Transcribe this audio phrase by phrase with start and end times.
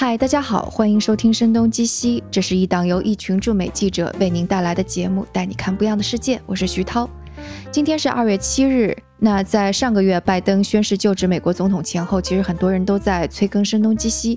[0.00, 6.40] 嗨，大家好，欢迎收听《声东击西》，这是一档由一群驻美记者为您带来的节目，带你看不一样的世界。
[6.46, 7.06] 我是徐涛，
[7.70, 8.96] 今天是二月七日。
[9.18, 14.36] 那在上个月拜登宣誓就职美国总统前后，其实很多人都在催更《声东击西》。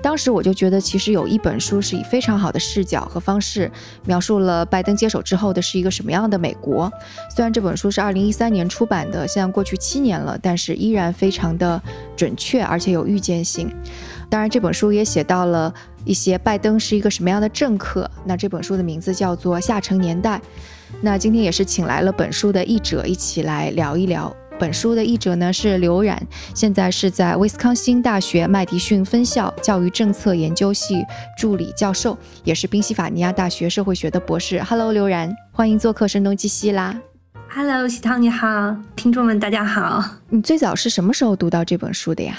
[0.00, 3.70] 当时我就觉得，其实有一本书是以非常好的视角和方式
[4.06, 6.90] 描述了拜登接手之后的是一个什么样的美国。
[7.36, 11.80] 虽然这本书是二零一三年出版的，现在过去七年了，但是依然非常的
[12.16, 13.70] 准确，而且有预见性。
[14.32, 15.70] 当然，这本书也写到了
[16.06, 18.10] 一些拜登是一个什么样的政客。
[18.24, 20.38] 那这本书的名字叫做《下沉年代》。
[21.02, 24.34] 那今天也是请来了本书的译者一起来聊一聊。
[24.58, 26.18] 本书的译者呢是刘冉，
[26.54, 31.04] 现在是在威斯康星大学麦迪逊分校教育政策研究系
[31.36, 34.62] 助理教授，也是宾夕法尼亚大学社会学的博士。
[34.62, 36.98] Hello，刘冉，欢迎做客声东击西啦。
[37.50, 40.02] Hello，喜涛你好，听众们大家好。
[40.30, 42.38] 你最早是什么时候读到这本书的呀？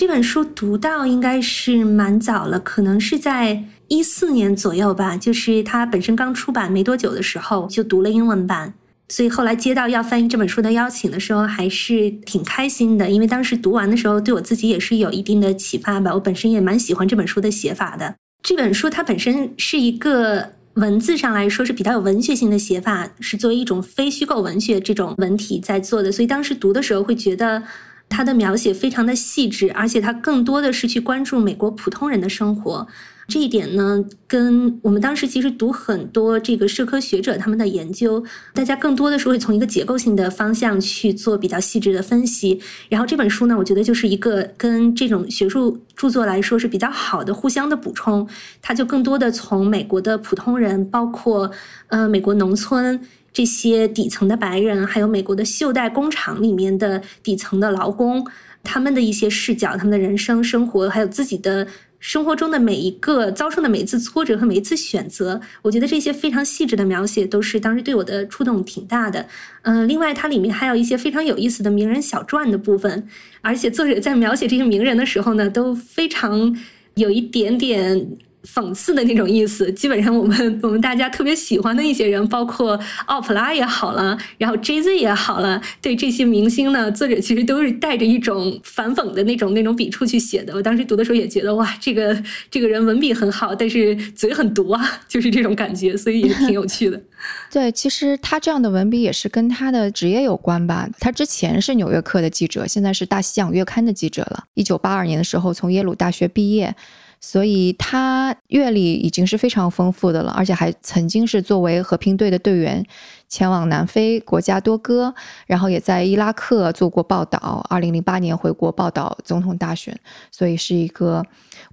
[0.00, 5.14] 这本书读到应该是蛮早了，可能是在一四年左右吧。
[5.14, 8.72] 就是它本身刚出版没多久的时候，就读了英文版，
[9.10, 13.10] 所以后来接到要翻译这本书的邀请的时候，还是挺开心的。
[13.10, 16.14] 因为当时读完的时候，对我自己也是有一定的启发吧。
[16.14, 18.14] 我本身也蛮喜欢这本书的写法的。
[18.42, 27.62] 这本书它本身是一个文字上来说是比较有文学性的写法，是作为一种非虚构文学这种文体在做的，所以当时读的时候会觉得。
[28.10, 32.86] 他的描写非常的细致，而且他更多的是去关注美国普通人的生活。
[33.28, 42.60] 这一点呢，跟我们当时其实读很多这个社科学者他们的研究，大家更多的是会从一个结构性的方向去做比较细致的分析。
[42.88, 48.28] 然后这本书呢，我觉得就是一个跟这种学术著作来说是比较好的互相的补充。
[48.60, 51.48] 它就更多的从美国的普通人，包括
[51.86, 53.00] 呃美国农村。
[53.32, 58.26] 这些底层的白人，还有美国的袖带工厂里面的底层的劳工，
[58.62, 61.66] 他们的一些视角，他们的人生生活，还有自己的
[62.00, 69.26] 生活中的每一个遭受的每一次挫折和每一次选择，我觉得这些非常细致的描写，都是当时对我的触动挺大的。
[69.62, 73.06] 嗯，另外它里面还有一些非常有意思的名人小传的部分，
[73.42, 76.56] 而且作者在描写这些名人的时候呢，都非常
[76.94, 78.08] 有一点点。
[78.44, 90.54] 讽刺的那种意思，基本上我们我们大家特别喜欢的一些人，包括奥普拉也好了，然后 J Z 也好了，对这些明星呢，作者其实都是带着一种反讽的那种那种笔触去写的。
[90.54, 97.00] 我当时读的时候也觉得，哇，这个这个人文笔很好，但是嘴很毒啊， 就是这种感觉，所以也挺有趣的。
[97.52, 100.88] 对，其实他这样的文笔也是跟他的职业有关吧。
[100.98, 104.44] 他之前是纽约客的记者，现在是大西洋月刊的记者了。
[104.54, 106.74] 一九八二年的时候从耶鲁大学毕业。
[107.20, 112.82] 所以他阅历已经是非常丰富的了，而且还曾经是作为和平队的队员
[113.28, 115.14] 前往南非国家多哥，
[115.46, 117.64] 然后也在伊拉克做过报道。
[117.68, 119.94] 二零零八年回国报道总统大选，
[120.32, 121.22] 所以是一个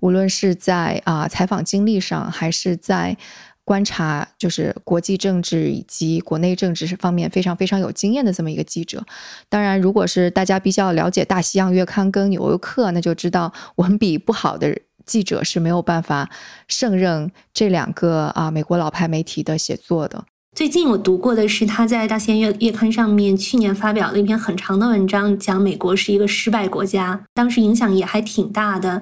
[0.02, 3.16] 无论是在啊采访经历上，还是在
[3.64, 9.02] 观察就是国际政治以及国内政治方面非常非常有经验的这么一个记者。
[9.48, 14.78] 当然，如果是大家比较了解《大西洋月刊》跟《纽约客》，那就知道文笔不好的。
[15.08, 16.30] 记者是没有办法
[16.68, 20.26] 胜任这两个啊美国老牌媒体的写作的。
[20.56, 29.02] 最近我读过的是他在《大西洋月月刊》上面去年发表了一篇很长的文章，讲美国是一个失败国家，当时影响也还挺大的。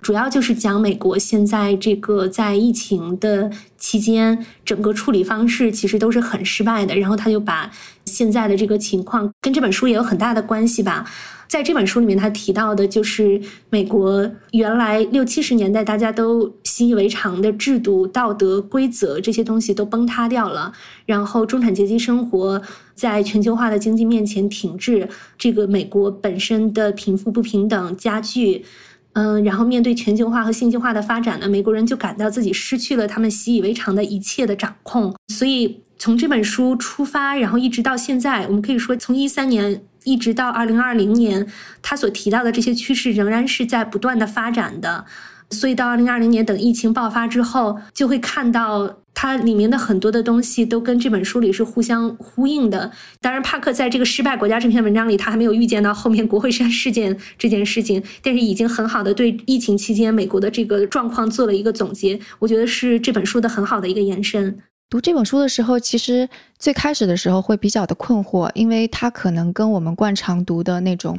[0.00, 6.94] 主要就是讲美国现在这个在疫情的期间，整个处理方式其实都是很失败的。
[6.94, 7.70] 然后他就把
[8.04, 11.10] 现在的这个情况跟这本书也有很大的关系吧。
[11.54, 20.72] 在这本书里面，他提到的就是美国原来六七十年代大家都习以为常的制度、道德规则这些东西都崩塌掉了，
[21.06, 22.60] 然后中产阶级生活
[22.96, 28.64] 在全球化的经济面前停滞，这个美国本身的贫富不平等加剧。
[29.12, 35.14] 嗯，然后面对全球化和信息化的发展呢，美国人就感到自己失去了他们习以为常的一切的掌控。
[35.28, 41.46] 所以从这本书出发，然后一直到现在，我们可以说从一三年一直到二零二零年，
[41.82, 45.04] 他所提到的这些趋势仍然是在不断的发展的。
[45.50, 48.98] 所以到二零二零年等疫情爆发之后，就会看到。
[49.16, 52.90] 它里面的很多的东西都跟这本书里是互相呼应的。
[53.20, 62.18] 当然，帕克在这个失败国家这篇文章里，他还没有预见到后面国会山事件这件事情，但是已经很好的对疫情期间美国的这个状况做了一个总结。
[62.40, 64.58] 我觉得是这本书的很好的一个延伸。
[64.90, 66.28] 读这本书的时候，其实
[66.58, 71.18] 最开始的时候会比较的困惑，因为它可能跟我们惯常读的那种。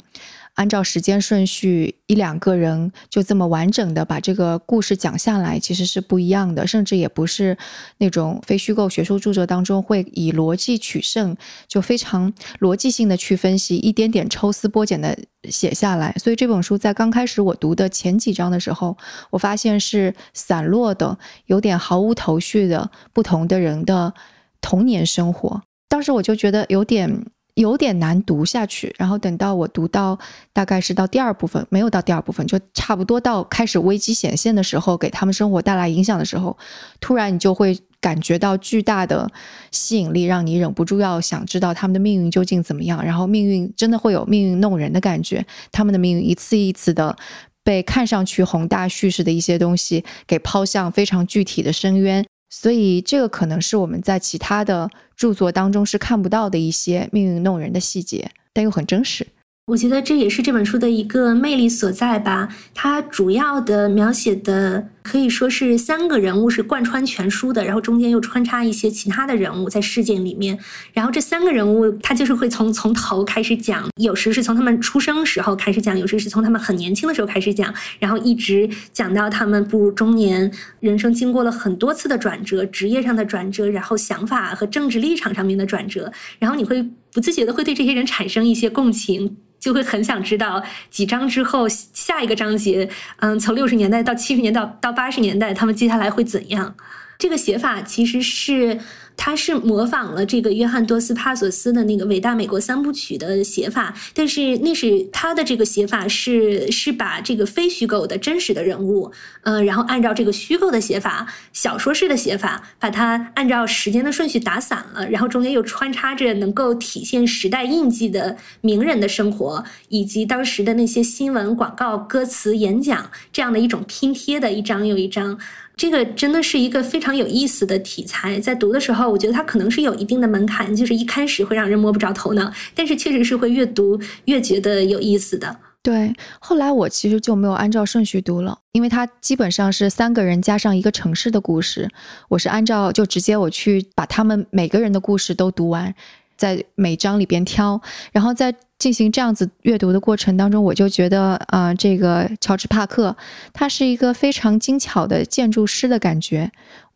[0.55, 7.57] 按照时间顺序一两个人就这么完整的把这个故事讲下来，其实是不一样的，甚至也不是
[7.97, 11.35] 那种非虚构学术著作当中会以逻辑取胜，
[11.67, 15.17] 就非常逻辑性的去分析，一点点抽丝剥茧的
[15.49, 16.15] 写下来。
[16.17, 18.97] 所以这本书在刚开始我读的前几章的时候，
[19.31, 21.17] 我发现是散落的，
[21.47, 24.13] 有点毫无头绪的不同的人的
[24.61, 25.61] 童年生活。
[25.89, 27.25] 当时我就觉得有点。
[27.55, 30.17] 有点难读下去，然后等到我读到
[30.53, 36.55] 大概是到第二部分，没有到第二部分，就差不多到开始危机显现的时候，给他们生活带来影响的时候，
[36.99, 39.29] 突然你就会感觉到巨大的
[39.71, 43.03] 吸引力，让你忍不住要想知道他们的命运究竟怎么样。
[43.03, 47.15] 然后命运真的会有命运弄人的感觉，他们的命运一次一次的
[47.63, 52.25] 被看上去宏大叙事的一些东西给抛向非常具体的深渊。
[52.57, 59.27] 所以，这个可能是我们在其他的著作当中是看不到的一些命运弄人的细节，但又很真实。
[59.65, 62.47] 我觉得这也是这本书的一个魅力所在吧。
[62.75, 70.59] 它主要的描写的可以说是三个人物是贯穿全书的，然后中间又穿插一些其他的人物在事件里面。
[70.93, 89.37] 然后这三个人物，他就是会从从头开始讲，有时是从他们出生时候开始讲，有时是从他们很年轻的时候开始讲，然后一直讲到他们步入中年，人生经过了很多次的转折，职业上的转折，然后想法和政治立场上面的转折，然后你会不自觉的会对这些人产生一些共情。
[89.65, 96.75] 就会很想知道几章之后下一个章节，嗯，从六十年代到七十年代到八十年代，他们接下来会怎样？
[97.17, 98.79] 这个写法其实是。
[99.17, 125.39] 他是模仿了这个约翰多斯帕索斯的那个伟大美国三部曲的写法，但是那是他的这个写法是是把这个非虚构的真实的人物，呃，然后按照这个虚构的写法，小说式的写法，把它按照时间的顺序打散了，然后中间又穿插着能够体现时代印记的名人的生活，以及当时的那些新闻、广告、歌词、演讲这样的一种拼贴的一张又一张。
[125.77, 135.55] 这个真的是一个非常有意思的题材，在读的时候，我觉得它可能是有一定的门槛，就是一开始会让人摸不着头脑，但是确实是会越读越觉得有意思的。
[135.83, 141.87] 对，后来我其实就没有按照顺序读了，因为它基本上是三个人加上一个城市的故事，
[142.29, 145.93] 我是按照就直接我去把他们每个人的故事都读完。
[146.37, 147.81] 在每章里边挑，
[148.11, 153.15] 然后在进行这样子阅读的过程当中，我就觉得啊，这个乔治帕克
[153.53, 156.51] 他是一个非常精巧的建筑师的感觉，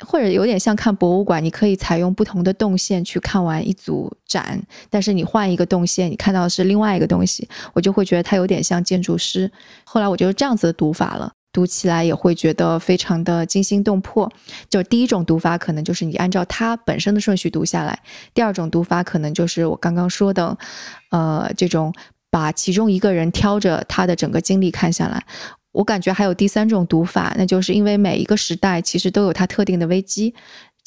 [0.05, 9.49] 或者有点像看博物馆，你可以采用不同的动线去看完一组展，但是你换一个动线，你看到的是另外一个东西，我就会觉得他有点像建筑师。
[9.85, 11.31] 后来我就是这样子的读法了。
[11.51, 14.31] 读起来也会觉得非常的惊心动魄。
[14.69, 17.93] 就第一种读法，可能就是你按照它本身的顺序读下来；
[18.33, 20.57] 第二种读法，可能就是我刚刚说的，
[21.11, 21.93] 呃，这种
[22.29, 25.23] 把其中一个人挑着他的整个经历看下来。
[25.71, 30.33] 我感觉还有第三种读法，那就是因为每一个时代其实都有它特定的危机。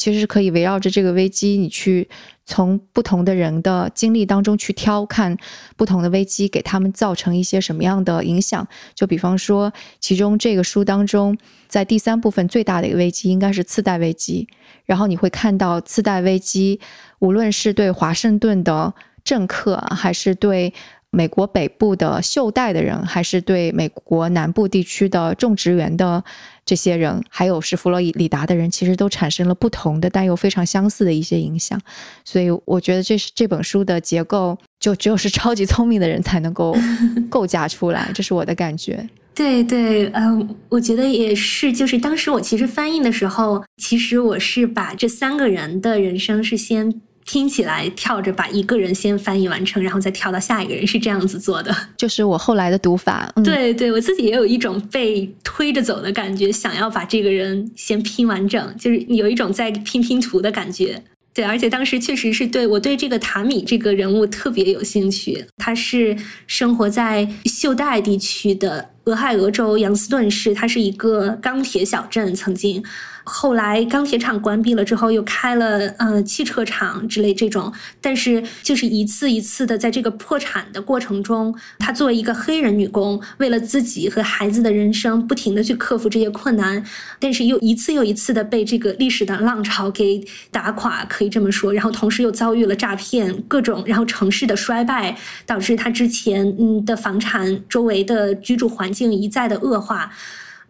[0.02, 2.08] 其实是可以围绕着这个危机，你去
[2.44, 5.36] 从不同的人的经历当中去挑，看
[5.76, 8.66] 不同的危机给他们造成一些什么样的影响。
[8.96, 11.38] 就比方说，其中这个书当中，
[11.68, 14.48] 在第三部分最大的一个危机应该是次贷危机。
[14.84, 16.80] 然后你会看到次贷危机，
[17.20, 20.74] 无论是对华盛顿的政客，还是对。
[21.14, 26.24] 美国北部的袖带的人，还是对美国南部地区的种植园的
[26.64, 31.80] 这些人，还有是弗洛伊里达的人，其实都产生了不同的但又非常相似的一些影响。
[32.24, 36.76] 所以我觉得这是这本书的结构，就只有是超级聪明的人才能够
[37.28, 39.08] 构架出来，这是我的感觉。
[39.34, 41.72] 对对，嗯，我觉得也是。
[41.72, 47.00] 就是当时我其实翻译的时候，其实我是把这三个人的人生是先。
[47.24, 51.74] 听起来跳着把一个人先翻译完成，然后再跳到下一个人， 是这样子做的。
[51.96, 53.32] 就是我后来的读法。
[53.44, 61.02] 对对，我自己也有一种被推着走的感觉，想要把这个人先拼完整，就是有一种在拼拼图的感觉。
[61.34, 65.42] 对，而且当时确实是对我对这个塔米这个人物特别有兴趣。
[65.56, 66.14] 他是
[66.46, 72.84] 生活在袖带地区的俄亥俄州杨斯顿市，它是一个钢铁小镇，曾经。
[73.24, 86.84] 后来钢铁厂关闭了之后，又开了呃汽车厂之类这种，但是就是一次一次的在这个破产的过程中，她作为一个黑人女工，为了自己和孩子的人生，不停的去克服这些困难，
[87.18, 91.72] 但是又一次又一次的被这个历史的浪潮给打垮，可以这么说。
[91.72, 100.12] 然后同时又遭遇了诈骗，各种，然后城市的衰败，导致她之前嗯的房产周围的居住环境一再的恶化。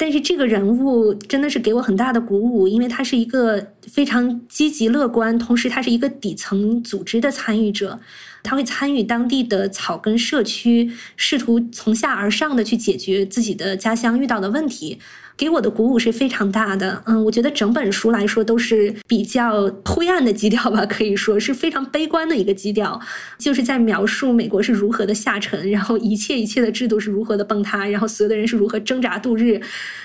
[0.03, 8.01] 但是这个人物真的是给我很大的鼓舞，因为他是一个非常积极乐观，同时他是一个底层组织的参与者。
[8.43, 14.99] 他会参与当地的草根社区，试图从下而上的去解决自己的家乡遇到的问题。
[15.43, 23.01] 给我的鼓舞是非常大的，嗯，我觉得整本书来说都是比较灰暗的基调吧，可以说是非常悲观的一个基调，
[23.39, 29.61] 就是在描述美国是如何的下沉，然后一切一切的制度是如何的崩塌，然后所有的人是如何挣扎度日，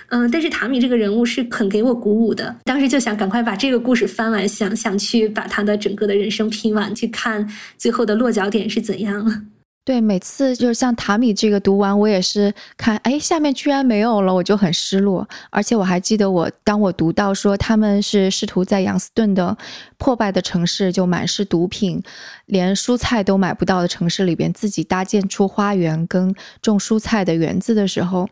[0.09, 9.45] 嗯，但是塔米这个人物是很给我鼓舞的，当时就想赶快把这个故事翻完，想想去把他的整个的人生拼完，去看最后的落脚点是怎样。
[9.87, 15.25] 对，每次就是像塔米这个读完，我也是看，哎，下面居然没有了，我就很失落。
[15.49, 19.57] 而且我还记得，我当我读到说他们是试图在杨斯顿的
[19.97, 22.03] 破败的城市，就满是毒品，
[22.47, 28.27] 连蔬菜都买不到的城市里边，自己搭建出花园跟种蔬菜的园子的时候，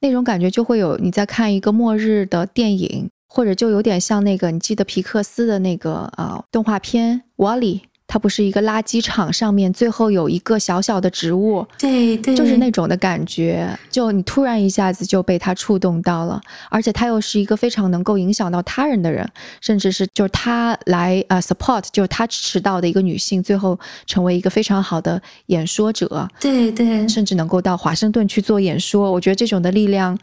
[0.00, 7.82] 那种感觉就会有你在看一个末日的电影，或者就有点像那个你记得皮克斯的那个呃动画片《瓦力》。
[8.12, 16.40] 它不是一个垃圾场，上面最后有一个小小的植物，对对，就是那种的感觉，就你突然一下子就被他触动到了，
[16.70, 19.24] 而且他又是一个非常能够影响到他人的人，
[19.60, 30.18] 甚至是就是他来呃 support，就是他支持到的一个女性，最后成为一个非常好的演说者，对对，甚至能够到华盛顿去做演说，我觉得这种的力量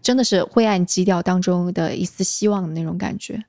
[0.00, 3.44] 真的是灰暗基调当中的一丝希望的那种感觉。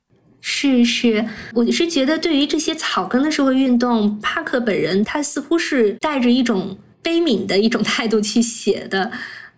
[0.46, 9.10] 是是，我是觉得对于这些草根的社会运动，帕克本人他似乎是带着一种悲悯的一种态度去写的，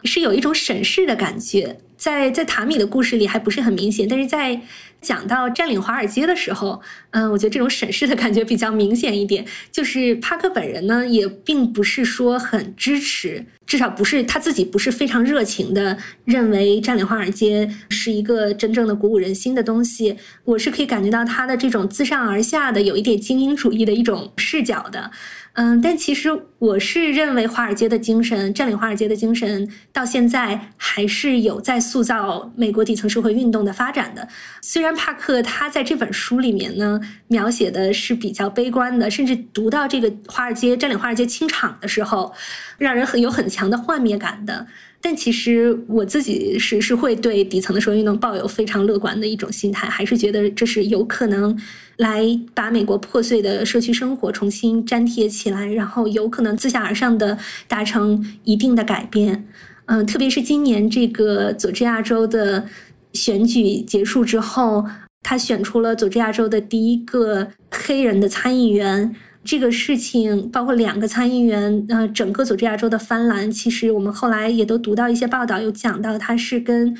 [0.04, 1.76] 是有一种审视的感觉。
[1.96, 4.60] 在在塔米的故事里还不是很明显，但是在
[5.06, 6.80] 讲到占领华尔街的时候，
[7.12, 9.46] 嗯，我觉得这种审视的感觉比较明显一点。
[9.70, 20.16] 就是帕克本人呢，也并不是说很支持，至少不是他自己不是非常热情的认为占领华尔街是一个真正的鼓舞人心的东西。
[20.44, 25.12] 我是可以感觉到他的这种自上而下的有一点精英主义的一种视角的。
[25.56, 34.28] 嗯，但其实我是认为华尔街的精神，占领华尔街的精神，到现在还是有在塑造美国底层社会运动的发展的。
[34.60, 42.34] 虽然帕克他在这本书里面呢，描写的是比较悲观的，甚至读到这个华尔街占领华尔街清场的时候，
[42.76, 44.66] 让人很有很强的幻灭感的。
[45.06, 51.56] 但其实我自己是是会对底层的社会运动抱有非常乐观的一种心态，还是觉得这是有可能
[51.98, 59.46] 来把美国破碎的社区生活重新粘贴起来，然后有可能自下而上的达成一定的改变。
[59.84, 62.66] 嗯，特别是今年这个佐治亚州的
[63.12, 64.84] 选举结束之后，
[65.22, 69.14] 他选出了佐治亚州的第一个黑人的参议员。
[69.46, 76.94] 这个事情包括两个参议员，呃，整个佐治亚州的翻蓝，其实我们后来也都读到一些报道，有讲到他是跟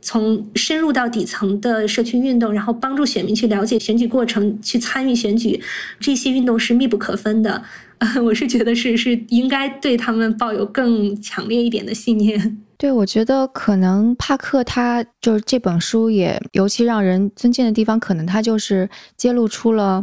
[0.00, 5.62] 从深入到底层的社区运动，然后帮助选民去了解选举过程，去参与选举，
[6.00, 7.62] 这些运动是密不可分的。
[7.98, 12.58] 呃 我是觉得是是应该对他们抱有更强烈一点的信念。
[12.76, 20.02] 对，我觉得可能帕克他就是这本书也尤其让人尊敬的地方，可能他就是揭露出了。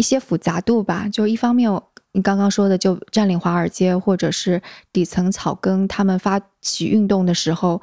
[0.00, 1.70] 一些复杂度吧，就一方面，
[2.12, 4.60] 你刚刚说的，就占领华尔街，或者是
[4.92, 7.80] 底层草根，他们发起运动的时候。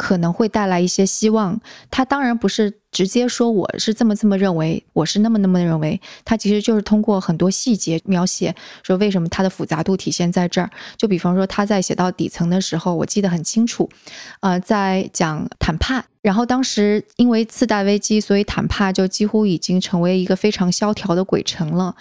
[0.00, 1.60] 可能会带来一些希望。
[1.90, 6.00] 他当然不是直接说我是这么这么认为，我是那么那么认为。
[6.24, 10.70] 他其实就是通过很多细节描写，说为什么它的复杂度体现在这儿。
[10.96, 13.90] 就比方说他在写到底层的时候，我记得很清楚，
[14.40, 16.02] 呃，在讲谈判。
[16.22, 21.94] 然后当时因为次贷危机，所以坦帕就几乎已经成为一个非常萧条的鬼城了。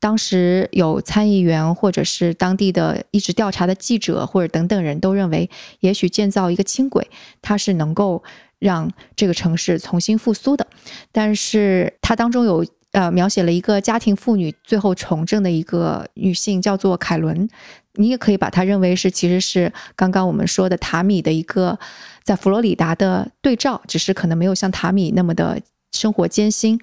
[0.00, 5.48] 当时有参议员，或者是当地的一直调查的记者，或者等等人都认为，
[5.80, 7.08] 也许建造一个轻轨，
[7.42, 8.22] 它是能够
[8.58, 10.66] 让这个城市重新复苏的。
[11.12, 17.48] 但是它当中有呃描写了一个家庭妇女最后从政的一个女性，叫做凯伦。
[17.94, 21.78] 你也可以把它认为是其实是刚刚我们说的塔米的一个
[22.22, 25.60] 在佛罗里达的对照，只是可能没有像塔米那么的
[25.92, 26.80] 生活艰辛。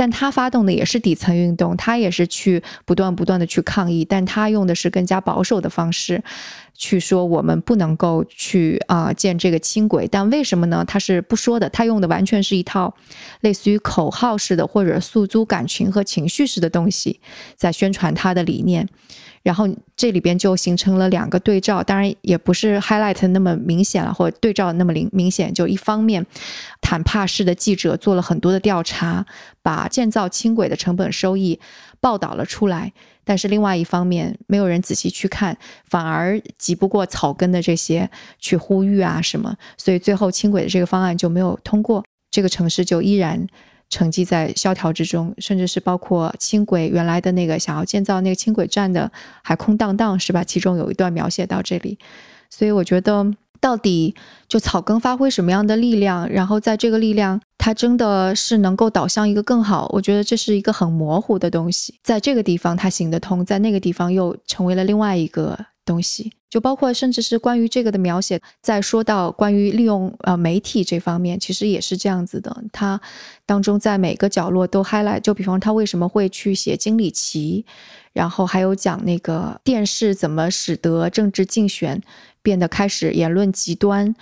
[0.00, 6.22] 但他发动的也是底层运动，他也是去不断不断的去抗议，但他用的是更加保守的方式，
[6.74, 10.08] 去说我们不能够去啊建这个轻轨。
[10.08, 10.84] 但为什么呢？
[10.86, 12.94] 他是不说的，他用的完全是一套
[13.40, 17.20] 类似于口号式的或者诉诸感情和情绪式的东西，
[17.56, 18.88] 在宣传他的理念。
[19.42, 25.52] 然后这里边就形成了两个对照，当然也不是 highlight 那么明显了，或者对照那么明明显。
[25.54, 26.26] 就一方面，
[26.82, 29.24] 坦帕市的记者做了很多的调查，
[29.62, 31.58] 把建造轻轨的成本收益
[32.00, 32.92] 报道了出来，
[33.24, 38.08] 但是另外一方面，没有人仔细去看，反而挤不过草根的这些
[38.38, 43.46] 去呼吁啊什么，所以最后轻轨的这个方案就没有通过，这个城市就依然
[43.88, 49.10] 沉寂在萧条之中，甚至是包括轻轨原来的那个想要建造那个轻轨站的
[49.42, 50.42] 还空荡荡，是吧？
[50.42, 51.98] 其中有一段描写到这里，
[52.48, 53.32] 所以我觉得。
[53.60, 54.14] 到底
[54.48, 56.28] 就草根发挥什么样的力量？
[56.28, 59.88] 然后在这个力量，它真的是能够导向一个更好？
[59.92, 61.94] 我觉得这是一个很模糊的东西。
[62.02, 66.32] 在这个地方它行得通，在那个地方又成为了另外一个东西。
[66.48, 72.64] 就包括甚至是关于这个的描写，在说到关于利用呃媒体这方面，其实也是这样子的。
[72.72, 73.00] 它
[73.46, 77.64] 当中在每个角落都 highlight，就比方他为什么会去写金里奇，
[78.12, 82.02] 然后还有讲那个电视怎么使得政治竞选。
[82.42, 84.14] 变得开始言论极端，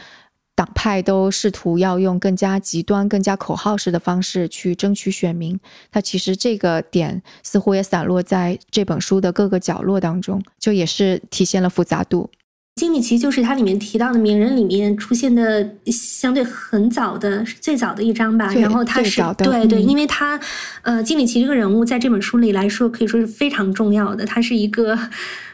[0.55, 5.59] 党派都试图要用更加极端、更加口号式的方式去争取选民。
[5.93, 12.29] 它其实这个点似乎也散落在这本书的各个角落当中，就也是体现了复杂度。
[12.75, 18.53] 金里奇就是它里面提到的名人里面出现的相对很早的最早的一章吧。
[18.55, 20.41] 然后他是对对，因为他
[20.83, 24.99] 呃，金里奇这个人物在这本书里来说可以说是非常重要的，他是一个。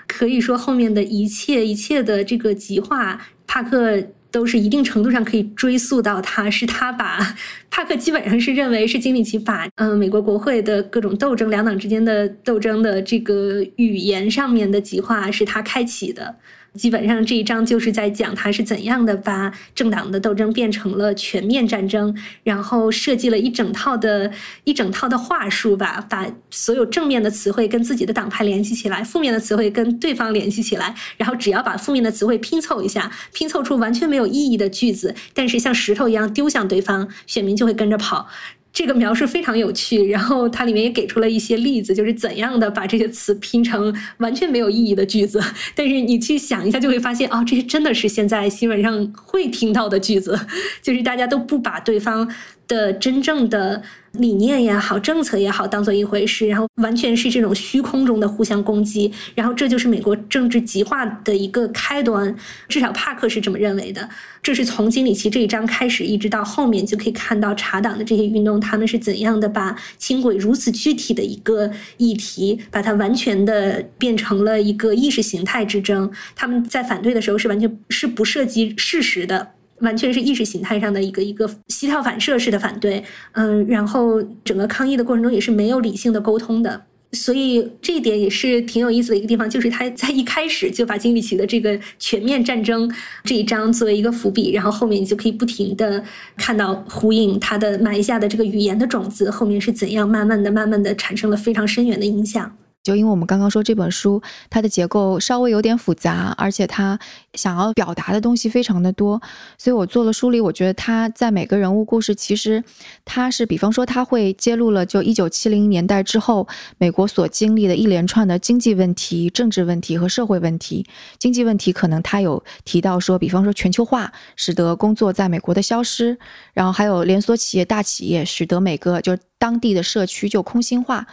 [0.07, 7.37] 可以说，后面的一切一切的这个极化，帕克都是一定程度上可以追溯到他，是他把
[7.71, 16.35] 帕克基本上是认为是经历起法嗯美国国会的各种斗争、两党之间的斗争的这个语言上面的极化是他开启的。
[16.75, 24.31] 基本上这一章就是在讲他是怎样的把政党的斗争变成了全面战争，然后设计了一整套的
[24.64, 38.28] 一整套的话术吧，把所有正面的词汇跟自己的党派联系起来，负面的词汇跟对方联系起来，然后只要把负面的词汇拼凑一下，拼凑出完全没有意义的句子，但是像石头一样丢向对方，选民就会跟着跑。
[38.75, 45.40] 这个描述非常有趣，然后它里面也给出了一些例子，就是怎样的把这些词拼成完全没有意义的句子。
[45.75, 50.38] 但是你去想一下，就会发现，哦，这些真的是现在新闻上会听到的句子，
[50.83, 52.28] 就是大家都不把对方。
[52.66, 53.83] 的真正的
[54.18, 62.35] 理念也好，政策也好，当做一回事，然后完全是这种虚空中的互相攻击，然后这就是美国政治极化的一个开端，
[62.68, 64.09] 至少帕克是这么认为的。
[64.42, 76.11] 这是从金里奇这一章开始，一直到后面就可以看到查党的这些运动，他们是怎样的把轻轨如此具体的一个议题，把它完全的变成了一个意识形态之争。
[76.37, 79.52] 他们在反对的时候是完全是不涉及事实的。
[79.85, 92.90] 完全是意识形态上的一个一个膝跳反射式的反对，嗯，然后整个抗议的过程中也是没有理性的沟通的，所以这一点也是挺有意思的一个地方，就是他在一开始就把金里奇的这个全面战争
[93.23, 96.03] 这一章作为一个伏笔，然后后面你就可以不停的
[96.37, 102.57] 看到呼应他的埋下的这个语言的种子，后面是怎样慢慢的、慢慢的产生了非常深远的影响。
[102.85, 106.99] 就因为我们刚刚说这本书，它的结构稍微有点复杂，而且它
[107.33, 109.20] 想要表达的东西非常的多，
[109.57, 110.38] 所以我做了梳理。
[110.38, 112.62] 我觉得它在每个人物故事，其实
[113.03, 120.87] 它是，比方说，它会揭露了就一九七零年代之后美国所经历的一连串的经济问题、政治问题和社会问题。
[121.18, 126.18] 经济问题可能它有提到说，比方说全球化使得工作在美国的消失，
[126.53, 131.07] 然后还有连锁企业、大企业使得每个就当地的社区就空心化。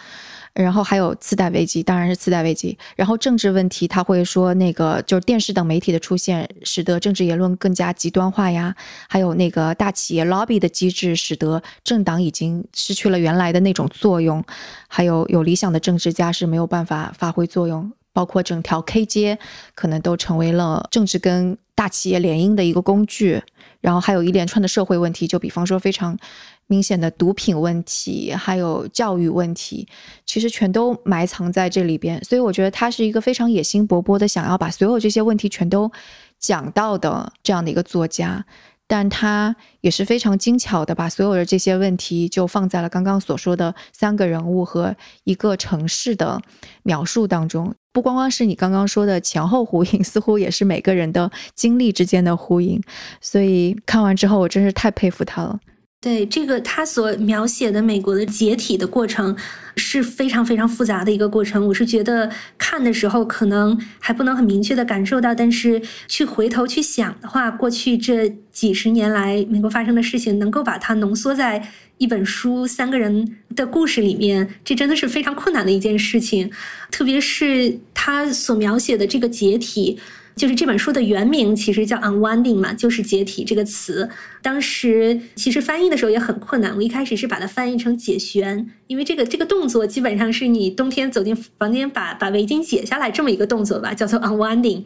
[0.53, 2.77] 然后还有次贷危机，当然是次贷危机。
[2.95, 8.75] 然后政治问题，他会说那个就是电视等媒体的出现，使得政治言论更加极端化呀。
[9.07, 14.43] 还有那个大企业 lobby 的机制，使得政党已经失去了原来的那种作用。
[14.87, 19.39] 还有有理想的政治家是没有办法发挥作用，包括整条 K 街
[19.73, 23.41] 可能都成为了政治跟大企业联姻的一个工具。
[23.79, 26.17] 然后还有一连串的社会问题，就比方说非常。
[26.71, 29.85] 明显的毒品问题，还有教育问题，
[30.25, 32.23] 其实全都埋藏在这里边。
[32.23, 35.91] 所以我觉得他是一个非常野心勃勃的，想要把所有这些问题全都
[36.39, 38.45] 讲到的这样的一个作家。
[38.87, 46.41] 但他也是非常精巧的，把所有的这些问题就放在了刚刚所说的三个人物和一个城市的
[46.83, 47.73] 描述当中。
[47.93, 52.81] 不光光是你刚刚说的前后呼应，似乎也是每个人的经历之间的呼应。
[53.19, 55.59] 所以看完之后，我真是太佩服他了。
[56.01, 59.37] 对这个他所描写的美国的解体的过程
[59.75, 61.67] 是非常非常复杂的一个过程。
[61.67, 76.49] 我是觉得看的时候可能还不能很明确的感受到，但是去回头去想的话，过去这几十年来美国发生的事情，能够把它浓缩在一本书三个人的故事里面，这真的是非常困难的一件事情。
[76.89, 79.99] 特别是他所描写的这个解体。
[80.35, 84.09] 就是这本书的原名其实叫 unwinding 嘛，就是解体这个词。
[84.41, 94.83] 当时其实翻译的时候也很困难，我一开始是把它翻译成解旋，因为这个这个动作基本上是你冬天走进房间把把围巾解下来这么一个动作吧，叫做 unwinding。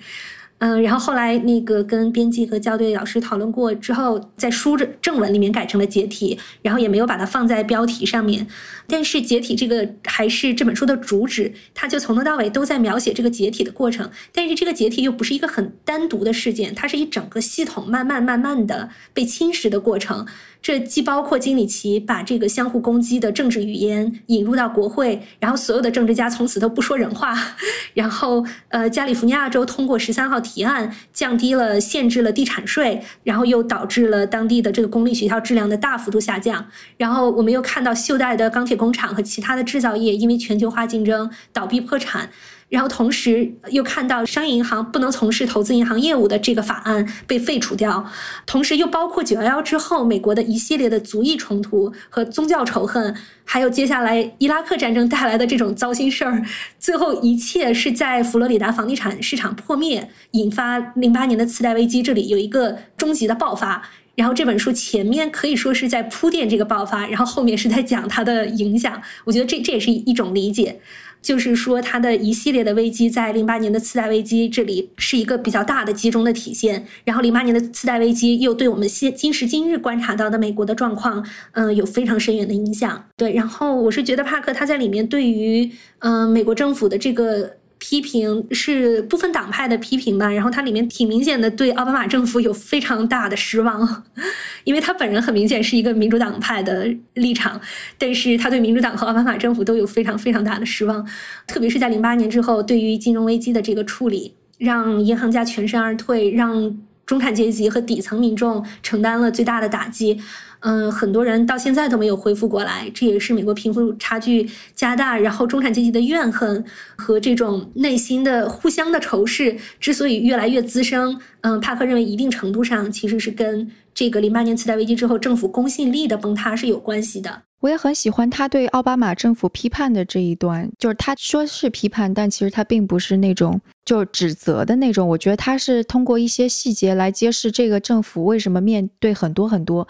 [0.59, 8.47] 嗯，然后后来那个跟编辑和校对老师讨论过之后，在书正正文里面改成了解体，然后也没有把它放在标题上面。
[8.87, 14.09] 但是解体这个还是这本书的主旨，它就从头到尾都在描写这个解体的过程。
[14.31, 20.25] 但是这个解体又不是一个很单独的事件，它是一整个系统慢慢慢慢的被侵蚀的过程。
[20.65, 27.37] 这既包括金里奇把这个相互攻击的政治语言引入到国会，然后所有的政治家从此都不说人话，
[27.93, 36.65] 然后呃，加利福尼亚州通过十三号提案降低了限制了地产税，然后又导致了当地的这个公立学校质量的大幅度下降，
[36.97, 42.27] 然后我们又看到袖带的钢铁工厂和其他的制造业因为全球化竞争倒闭破产。
[42.67, 48.05] 然后同时又看到商业银行不能从事投资银行业务的这个法案被废除掉，
[48.45, 56.43] 同时又包括九幺幺之后美国的一系列的族裔冲突和宗教仇恨，还有接下来伊拉克战争带来的这种糟心事儿，
[56.79, 63.81] 最后一切是在佛罗里达房地产市场破灭，引发零八年的次贷危机，这里有一个终极的爆发。
[64.15, 69.01] 然后这本书前面可以说是在铺垫这个爆发，然后后面是在讲它的影响。
[69.25, 70.79] 我觉得这这也是一种理解。
[71.25, 76.85] 就是说，它的一系列的危机，在零八年的次贷危机这里是一个比较大的集中的体现。
[77.03, 83.03] 然后，零八年的次贷危机又对我们现今时今日观察到的美国的状况，嗯，有非常深远的影响。
[83.17, 87.57] 对，然后我是觉得帕克他在里面对于嗯美国政府的这个。
[87.77, 94.03] 批评是部分党派的批评吧，然后他里面挺明显的对奥巴马政府有非常大的失望，
[94.63, 97.59] 因为他本人很明显是一个民主党派的立场，
[97.97, 101.05] 但是他对民主党和奥巴马政府都有非常非常大的失望，
[101.45, 110.19] 特别是在零八年之后，对于金融危机的这个处理，让银行家全身而退，让中产阶级和底层民众承担了最大的打击。
[110.67, 121.19] 嗯，很多人到现在都没有恢复过来，这也是美国贫富差距加大，然后中产阶级的怨恨和这种内心的互相的仇视之所以越来越滋生。
[121.41, 127.43] 嗯，帕克认为一定程度上其实是跟这个零八年次贷危机之后政府公信力的崩塌是有关系的。
[127.59, 135.07] 我也很喜欢他对奥巴马政府批判的这一段，就是他说是批判，但其实他并不是那种就指责的那种。
[135.07, 139.87] 我觉得他是通过一些细节来揭示这个政府为什么面对很多很多。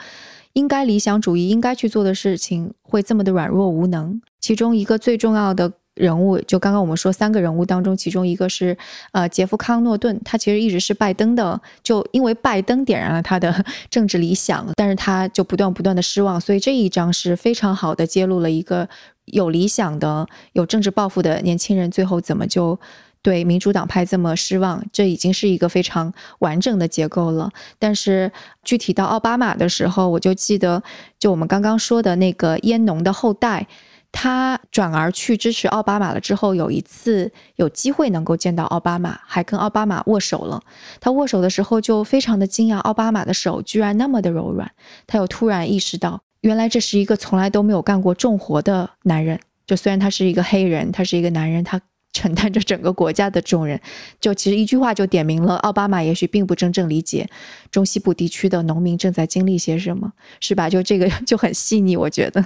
[0.55, 4.21] 应该理想主义应该去做的事情会这么的软弱无能。
[4.41, 8.77] 其中一个最重要的人物，就刚刚我们说三个人物当中，其中一个是
[9.11, 18.87] 呃杰夫康诺顿，他其实一直是拜登的，就因为拜登点燃了他的 政治理想，但是他就不断不断的失望，所以这一章是非常好的揭露了一个
[19.25, 22.79] 有理想的、有政治抱负的年轻人最后怎么就。
[23.25, 27.49] 对民主党派这么失望，这已经是一个非常完整的结构了。
[27.79, 28.31] 但是
[28.63, 30.83] 具体到奥巴马的时候，我就记得，
[31.17, 33.65] 就我们刚刚说的那个烟农的后代，
[34.11, 40.61] 他转而去支持奥巴马了之后，有一次有机会能够见到奥巴马，还跟奥巴马握手了。
[40.99, 44.71] 他握手的时候就非常的惊讶，奥巴马的手居然那么的柔软。
[45.07, 49.39] 他又突然意识到，原来这是一个从来都没有干过重活的男人。
[49.65, 51.81] 就虽然他是一个黑人，他是一个男人，他。
[52.15, 53.78] 承担着整个国家的重任，
[54.21, 57.30] 就其实一句话就点明了，奥巴马也许并不真正理解
[57.69, 60.69] 中西部地区的农民正在经历些什么，是吧？
[60.69, 62.43] 就这个 就很细腻，我觉得。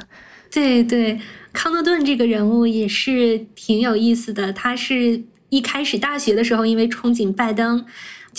[0.51, 1.19] 对对，
[1.53, 4.51] 康诺顿这个人物也是挺有意思的。
[4.51, 7.85] 他是一开始大学的时候，因为憧憬拜登，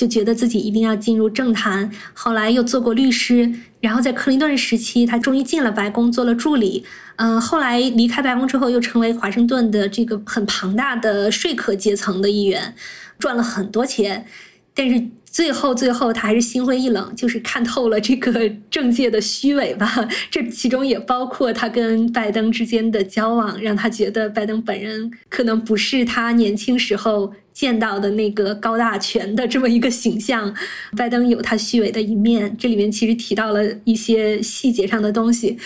[0.01, 3.53] 就觉得自己一定要进入政坛，后来又做过律师。
[3.81, 6.83] 然后在克林顿时期，他终于进了白宫做了助理。
[7.17, 12.75] 嗯，后来离开白宫之后，又成为华盛顿的这个很庞大的说客阶层的一员，
[13.19, 14.25] 赚了很多钱。
[14.73, 20.09] 但是最后，最后他还是心灰意冷，就是看透了这个 政界的虚伪吧。
[20.31, 27.33] 这其中也包括他跟拜登之间的交往，让他觉得拜登本人可能不是他年轻时候。
[27.53, 30.55] 见到的那个高大全的这么一个形象，
[30.97, 35.59] 拜登有他虚伪的一面，这里面其实提到了一些细节上的东西。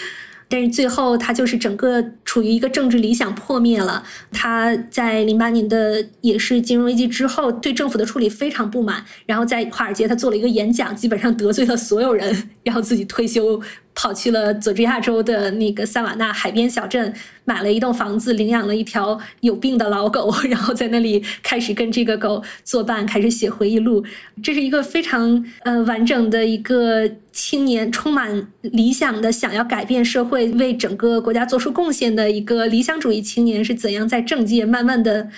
[0.48, 4.02] 但是最后，他就是整个处于一个政治理想破灭了。
[4.30, 9.04] 他在零八年的也是金融危机之后，对政府的处理非常不满。
[9.26, 13.60] 然后在华尔街，他做了一个演讲，基本上得罪了所有人，然后自己退休，
[13.94, 17.12] 跑去了佐治亚州的那个萨瓦纳海边小镇，
[17.44, 24.04] 买了一栋房子，领养了一条有病的老狗， 然后在那里开始跟这个狗作伴，开始写回忆录。
[24.42, 27.10] 这是一个非常呃完整的一个。
[27.34, 35.28] 青年充满理想的，想要改变社会、为整个国家做出贡献的一个理想主义青年是怎样在政界慢慢的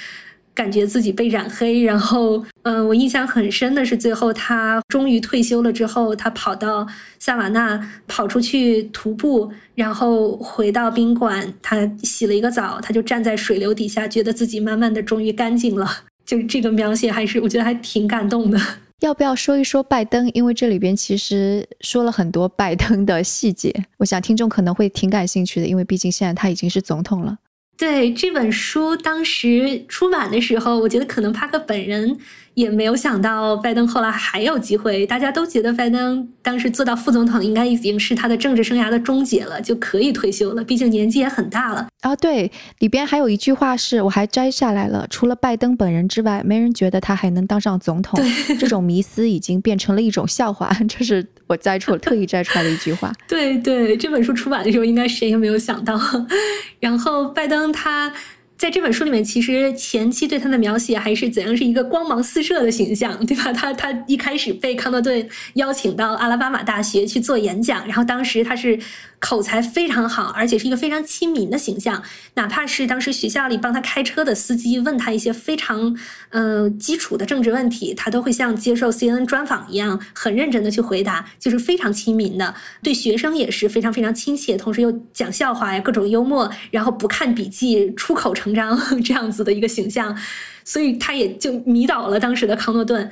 [0.56, 1.82] 感觉自己被染黑？
[1.82, 6.86] 然后，嗯，我印象很深的是，最后他终于退休了之后，他跑到
[7.18, 15.86] 萨瓦纳跑出去徒步，然后回到宾馆，他洗了一个澡，他就站在水流底下，觉得自己慢慢的终于干净了。
[16.24, 18.58] 就这个描写还是我觉得还挺感动的。
[19.00, 20.26] 要不要说一说拜登？
[20.32, 27.36] 因为这里边其实说了很多拜登的细节，我想听众可能会挺感兴趣的，因为毕竟现在他已经是总统了。
[27.76, 32.18] 对这本书当时出版的时候，我觉得可能帕克本人。
[32.56, 41.86] 也没有想到拜登后来还有机会，大家都觉得拜登当时做到副总统应该已经是他的政治生涯的终结了，就可以退休了，毕竟年纪也很大了。
[42.00, 48.18] 啊，对，里边还有一句话是我还摘下来了，除了拜登本人之外，没人觉得他还能当上总统。
[48.58, 53.12] 这种迷思已经变成了一种笑话，这是我摘出特意摘出来的一句话。
[53.28, 56.00] 对对，这本书出版的时候，应该谁也没有想到。
[56.80, 58.10] 然后拜登他。
[58.58, 63.52] 在这本书里面，其实前期对他的描写还是怎样是一个光芒四射的形象，对吧？
[63.52, 68.78] 他他一开始被康德顿邀请到阿拉巴马大学去做演讲，然后当时他是。
[69.18, 72.02] 口才非常好，而且是一个非常亲民的形象。
[72.34, 75.96] 哪怕是当时学校里帮他开车的司机问他一些非常
[76.30, 82.54] 嗯基础的政治问题，他都会像接受 CNN 专访一样，很认真的去回答，就是非常亲民的。
[82.82, 90.16] 对学生也是非常非常亲切，同时又讲笑话呀，各种幽默，然后不看笔记，出口成章 这样子的一个形象，
[90.64, 93.10] 所以他也就迷倒了当时的康诺顿。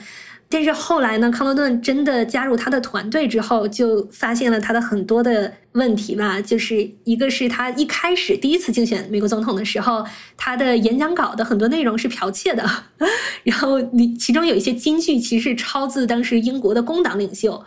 [0.55, 6.41] 但是后来呢，康诺顿真的加入他的团队之后，就发现了他的很多的问题吧。
[6.41, 12.65] 就是一个是他一开始第一次竞选美国总统的时候，他的演讲稿的很多内容是剽窃的，
[13.43, 17.61] 然后你其中有一些金句其实是抄自当时英国的工党领袖。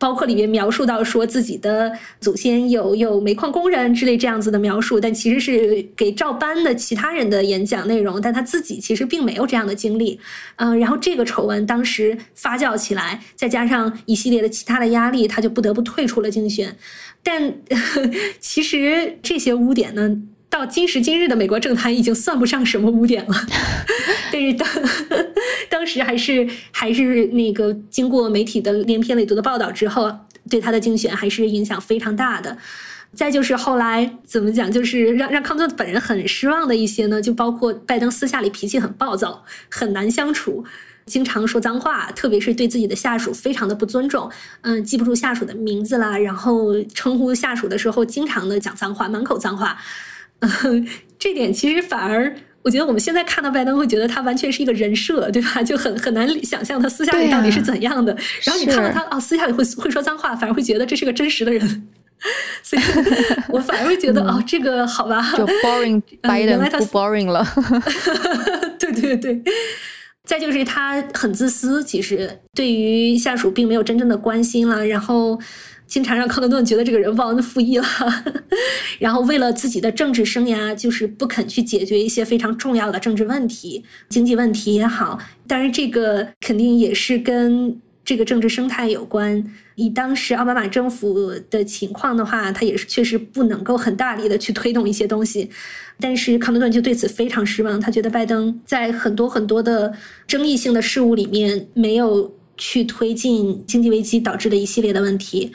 [0.00, 10.18] 包括里面描述到说自己的祖先有有煤矿工人之类这样子的描述，但其实是给照搬的其他人的演讲内容，但他自己其实并没有这样的经历。
[10.56, 16.74] 嗯，然后这个丑闻当时发酵起来，再加上一系列的其他的压力，他就不得不退出了竞选。
[17.22, 17.52] 但
[18.40, 20.16] 其实这些污点呢？
[20.50, 23.46] 到今时今日的美国政坛已经算不上什么污点了，
[24.32, 24.68] 但是当
[25.70, 30.12] 当时还是还是那个经过媒体的连篇累牍的报道之后，
[30.50, 32.58] 对他的竞选还是影响非常大的。
[33.14, 40.64] 再就是后来怎么讲，就是让让康顿本人很失望的一些呢，就包括拜登私下里脾气很暴躁，很难相处，
[41.06, 44.30] 经常说脏话，特别是对自己的下属非常的不尊重，
[44.62, 49.76] 嗯，记不住下属的名字啦，然后称呼下属的时候经常的讲脏话，满口脏话。
[51.18, 55.62] 这点其实反而，我觉得我们现在看到拜登会觉得他完全是一个人设，对吧？
[55.62, 58.16] 就很很难想象他私下里到底是怎样的。
[58.44, 61.88] 然后你看到他哦，私下里会会说脏话，反而会觉得这是个真实的人。
[62.62, 62.82] 所以
[63.48, 67.46] 我反而会觉得哦，这个好吧，就 boring， 拜登不 boring 了。
[68.78, 69.42] 对对对。
[70.24, 75.38] 再就是他很自私，其实对于下属并没有真正的关心了，然后。
[75.90, 77.84] 经常让康德顿觉得这个人忘恩负义了，
[79.00, 85.18] 然后为了自己的政治生涯，就是不肯去解决一些非常重要的政治问题、经济问题也好。
[85.48, 89.44] 当然，这个肯定也是跟这个政治生态有关。
[89.74, 95.50] 以当时奥巴马政府的情况的话，他也是确实不能够很大力的去推动一些东西。
[95.98, 99.92] 但是康德顿就对此非常失望，他觉得拜登在很多很多的
[100.28, 105.50] 争议性的事物里面没有去推进经济危机导致的一系列的问题。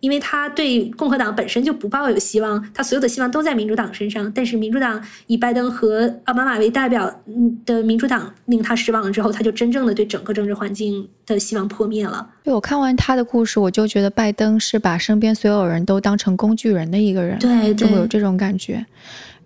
[0.00, 4.30] 因为他对共和党本身就不抱有希望，他所有的希望都在民主党身上。
[4.34, 7.22] 但是民主党以拜登和奥巴马为代表
[7.64, 12.26] 的民主党令他失望了之后，他就真正的对整个政治环境的希望破灭了。
[12.42, 18.84] 对我看完他的故事，我就觉得拜登是把身边所有人都当成工具人的一个人，对，就会有这种感觉。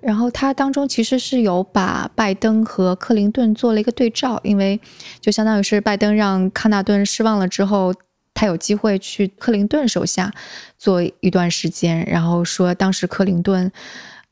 [0.01, 4.79] 然后他当中其实是有把拜登和克林顿做了一个对照，因为
[5.21, 7.93] 就相当于是拜登让康纳顿失望了之后。
[8.35, 10.31] 他有机会去克林顿手下
[10.77, 13.71] 做一段时间，然后说当时克林顿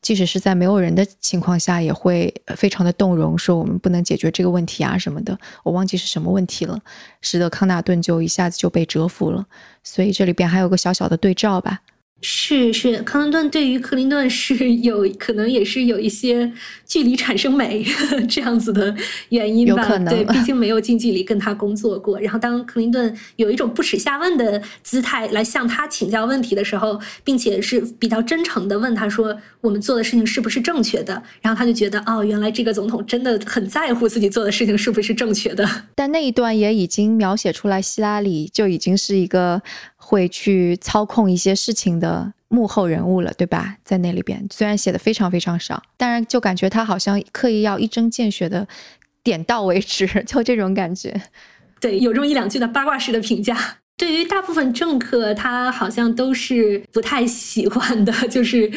[0.01, 5.39] 即使是在没有人的情况下，也会非常的动容，说我们不能解决这个问题啊什么的。
[5.63, 6.77] 我忘记是什么问题了，
[7.21, 9.47] 使得康纳顿就一下子就被折服了。
[9.81, 11.81] 所以这里边还有个小小的对照吧。
[12.25, 16.49] 是是，克林顿对于克林顿是 有可能也是有一些
[16.85, 17.85] 距离产生美
[18.29, 18.95] 这样子的
[19.29, 19.97] 原因吧？
[20.09, 22.17] 对，毕 竟没有近距离跟他工作过。
[22.21, 35.69] 然后当克林顿有一种不耻下问的姿态来向他请教问题的时候，并且是比较真诚的问他说：“我们做的事情是不是正确的？”然后他就觉得哦，原来这个总统真的很在乎自己做的事情是不是正确的。
[35.93, 39.61] 但那一段也已经描写出来，希拉里就已经是一个。
[40.05, 43.77] 会去操控一些事情的幕后人物了，对吧？
[43.85, 48.67] 在那里边，虽然写的非常非常少，但是就感觉他好像刻意要一针见血的
[49.23, 51.19] 点到为止， 就这种感觉。
[51.79, 53.57] 对，有这么一两句的八卦式的评价。
[53.95, 58.11] 对于大部分政客，他好像都是不太喜欢的。
[58.27, 58.69] 就是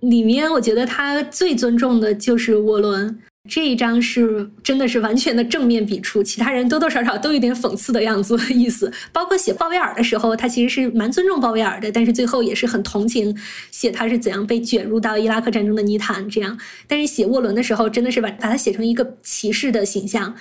[0.00, 3.20] 里面，我觉得他最尊重的就是沃伦。
[3.46, 8.92] 这一章是真的是完全的正面笔触，其他人多多少少都有点讽刺的样子意思。
[9.10, 13.34] 包括写鲍威尔的时候，他其实是蛮尊重鲍威尔的，但是最后也是很同情
[13.70, 16.58] 写他是怎样被卷入到伊拉克战争的泥潭这样。
[16.86, 20.34] 但是写沃伦的时候，真的是把把他写成一个骑士的形象，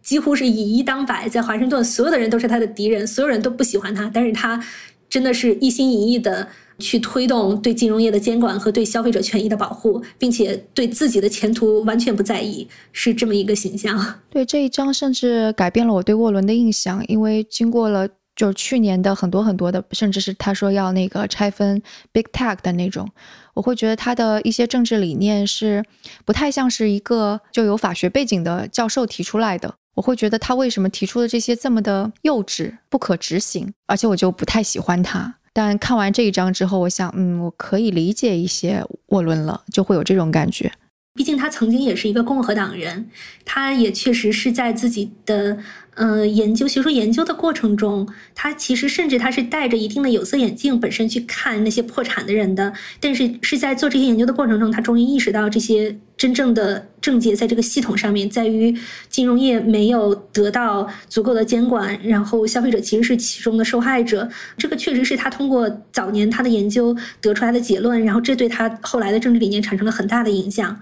[0.00, 4.62] 几乎是以一当百，在华盛顿所有的人都是他的敌人，所有人都不喜欢他，但是他
[5.10, 6.48] 真的是一心一意的。
[6.78, 14.20] 去推动对金融业的监管和对消费者权益的保护，并且对自己的前途完全不在意，是这么一个形象。
[14.30, 21.80] 对这一章，甚至改变了我对沃伦的印象，因为经过了就是去年的很多很多的，甚至是他说要那个拆分
[22.12, 23.08] Big Tech 的那种，
[23.54, 25.84] 我会觉得他的一些政治理念是
[26.24, 29.74] 不太像是一个就有法学背景的教授提出来的。
[29.94, 35.34] 我会觉得他为什么提出的这些这么的幼稚、不可执行，而且我就不太喜欢他。
[35.52, 40.72] 但看完这一章之后，我想，嗯，我可以理解一些沃伦了，就会有这种感觉。
[41.14, 43.10] 毕竟他曾经也是一个共和党人，
[43.44, 45.58] 他也确实是在自己的。
[45.94, 58.72] 呃，研究学术研究的过程中，他其实甚至他是戴着一定的有色眼镜本身去看那些破产的人的，但是是在做这些研究的过程中，他终于意识到这些真正的症结在这个系统上面，在于
[59.08, 64.28] 金融业没有得到足够的监管，然后消费者其实是其中的受害者。
[64.56, 70.78] 这个确实是他通过早年他的研究得出来的结论，然后这对他后来的政治理念产生了很大的影响。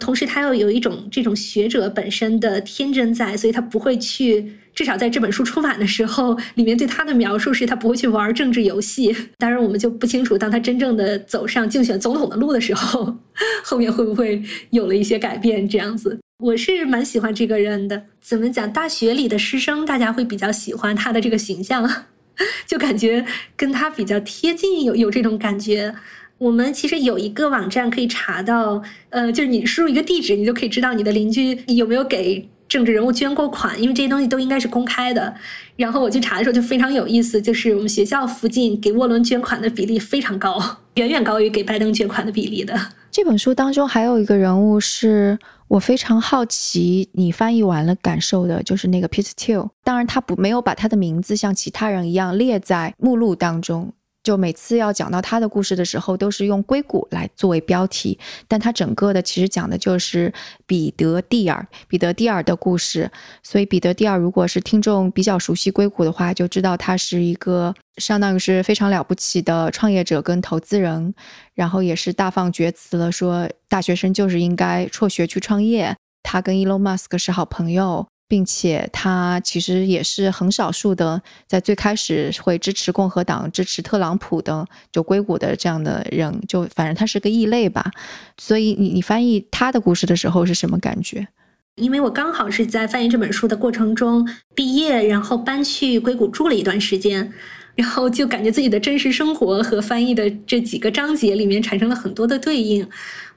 [0.00, 9.14] 同时，他又有一种这种学者本身的天真在，所以他不会去，至少在这本书出版的时候，里面对他的描述是他不会去玩政治游戏。
[9.36, 13.14] 当然，我们就不清楚，当他真正的走上竞选总统的路的时候，
[13.62, 15.68] 后面会不会有了一些改变？
[15.68, 18.02] 这样子，我是蛮喜欢这个人的。
[18.22, 18.72] 怎么讲？
[18.72, 21.86] 大学里的师生，大家会比较喜欢他的这个形象，
[22.66, 25.94] 就感觉跟他比较贴近，有有这种感觉。
[26.38, 35.34] 我们其实有一个网站可以查到，呃，就是你输入一个地址，你就可以知道你的邻居有没有给政治人物捐过款，因为这些东西都应该是公开的。
[35.76, 40.56] 然后我去查的时候就非常有意思，就是我们学校附近给沃伦捐款的比例非常高，
[40.94, 42.78] 远远高于给拜登捐款的比例的。
[43.10, 49.68] 这本书当中还有一个人物是我非常好奇，你翻译完了感受的，就是那个 Peter Thiel。
[49.82, 53.92] 当然他不没有把他的名字像其他人一样列在目录当中。
[54.22, 60.32] 就每次要讲到他的故事的时候，都是用硅谷来作为标题，但他整个的其实讲的就是
[60.66, 63.10] 彼得蒂尔，彼得蒂尔的故事。
[63.42, 71.14] 所以彼得蒂尔，如果是听众比较熟悉硅谷的话，就知道他是一个相当于是非常了不起的创业者跟投资人，
[71.54, 75.96] 然后也是大放厥词了，说大学生就是应该辍学去创业。
[76.22, 78.06] 他跟 Elon Musk 是好朋友。
[78.30, 87.90] 并且他其实也是很少数的，在最开始会支持共和党、支持特朗普的，就硅谷的这样的人，就反正他是个异类吧。
[88.38, 91.26] 所以你你翻译他的故事的时候是什么感觉？
[91.74, 97.32] 因为我刚好是在翻译这本书的过程中毕业，然后搬去硅谷住了一段时间，
[97.74, 102.88] 然后就感觉自己的真实生活和翻译的这几个章节里面产生了很多的对应。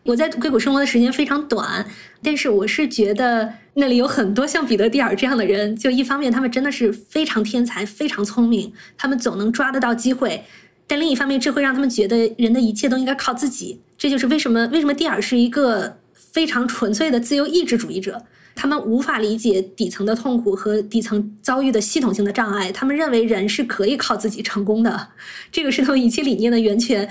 [0.04, 1.86] 我在硅谷生活的时间非常短，
[2.22, 5.74] 但是我是觉得那里有很多像彼得蒂尔这样的人。
[5.76, 10.44] 就一方面，他们真的是非常天才、非常聪明，他们总能抓得到机会；
[10.88, 13.80] 但另一方面，这会让他们觉得人的一切都应该靠自己。
[13.98, 18.24] 这就是为什么为什么蒂尔是一个非常纯粹的自由意志主义者。
[18.56, 22.72] 他们无法理解底层的痛苦和底层遭遇的系统性的障碍。
[22.72, 25.08] 他们认为人是可以靠自己成功的，
[25.52, 27.10] 这个是他们一切理念的源泉。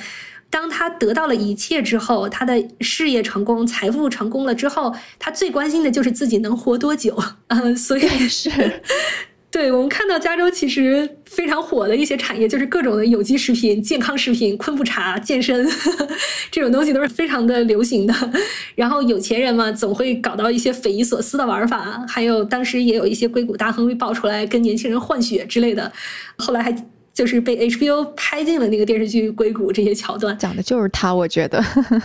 [0.52, 7.18] 当他得到了一切之后，他的事业成功、财富成功了之后，他最关心的就是自己能活多久。
[7.48, 8.50] 嗯，所以是，
[9.50, 15.66] 对我们看到加州其实非常火的一些产业，就是各种的有机食品、健康食品、昆布茶、健身
[16.52, 18.14] 这种东西都是非常的流行的。
[18.74, 22.04] 然后有钱人嘛，总会搞到一些匪夷所思的玩法。
[22.06, 25.90] 还有当时也有一些硅谷大亨被爆出来跟年轻人换血之类的，
[26.36, 26.76] 后来还。
[27.12, 31.62] 就是被 HBO 拍进了那个电视剧《硅谷》这些桥段，讲的就是他，我觉得，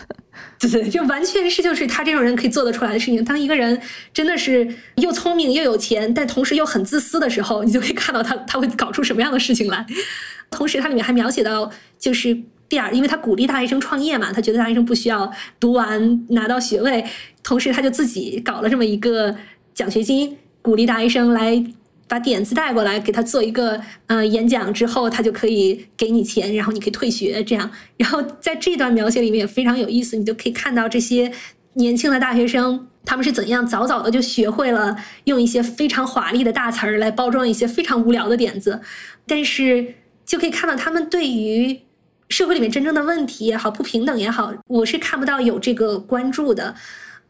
[0.59, 3.23] 对对，就完全是就是他这种人可以做得出来的事情。
[3.23, 3.79] 当一个人
[4.13, 9.85] 真的是又聪明又有钱，但同时又很自私的时候，你就可以看到他他会搞出什么样的事情来。
[10.51, 12.37] 同时，它里面还描写到，就是
[12.69, 17.05] 第二，因为他鼓励大学生创业嘛，他觉得大学生不需要读完拿到学位，
[17.43, 19.35] 同时他就自己搞了这么一个
[19.73, 21.63] 奖学金，鼓励大学生来。
[22.07, 27.69] 把点子带过来，给他做一个呃演讲之后，他就可以给你钱，然后你可以退学这样。
[27.97, 31.31] 然后在这段描写里面也非常有意思，你就可以看到这些
[31.73, 38.81] 年轻的大学生他们是怎样早早的就学会了用一些非常华丽的大词儿来包装一些非常无聊的点子，
[39.25, 39.93] 但是
[40.25, 41.79] 就可以看到他们对于
[42.29, 46.75] 社会里面真正的问题也好，不平等也好，我是看不到有这个关注的。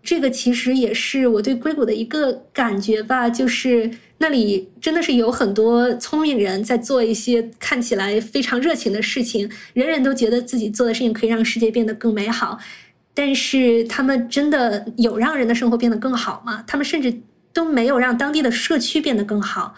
[0.07, 12.57] 这个其实也是我对硅谷的一个感觉吧，就是那里真的是有很多聪明人在做一些看起来非常热情的事情，人人都觉得自己做的事情可以让世界变得更美好，
[13.13, 16.63] 但是他们真的有让人的生活变得更好吗？
[16.65, 17.13] 他们甚至
[17.51, 19.75] 都没有让当地的社区变得更好。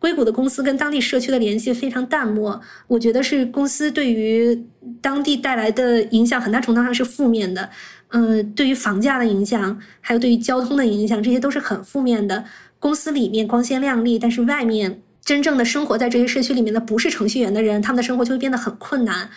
[0.00, 4.60] 硅谷的公司跟当地社区的联系非常淡漠，我觉得是公司对于
[5.00, 7.68] 当地带来的影响很大程度上是负面的。
[8.10, 12.44] 嗯，对于房价的影响，还有对于交通的影响，这些都是很负面的。
[12.78, 19.28] 公司里面光鲜亮丽，但是外面真正的生活在这些社区里面的不是程序员的人，他们的生活就会变得很困难。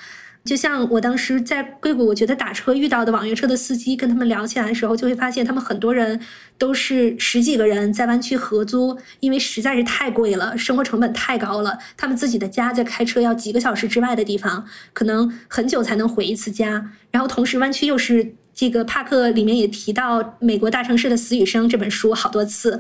[0.46, 6.20] 就像我当时在硅谷，我觉得打车遇到的网约车的司机，跟他们聊起来的时候，就会发现他们很多人
[6.58, 11.78] 都是十几个人在湾区合租，因为实在是太贵了，生活成本太高了。
[11.98, 16.92] 他们自己的家在开车要几个小时之外的地方，可能很久才能回一次家。
[17.12, 18.36] 然后同时，湾区又是。
[18.62, 22.80] 这个帕克里面也提到《美国大城市的死与生》这本书好多次，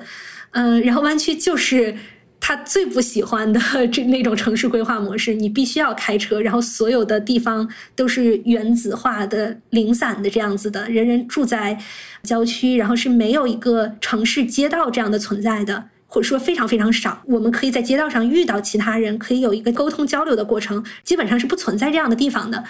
[0.51, 1.97] 嗯，然后湾区就是
[2.39, 3.59] 他最不喜欢的
[3.91, 11.75] 这那种城市规划模式，你必须要开车，然后所有的地方都是原子化的、零散的这样子的，人人住在
[12.21, 17.23] 郊区，然后是没有一个城市街道这样的存在的，或者说非常非常少。
[17.25, 22.63] 我们可以在街道上遇到其他人，可以有一个沟通交流的过程，基本上是不存在这样的地方的。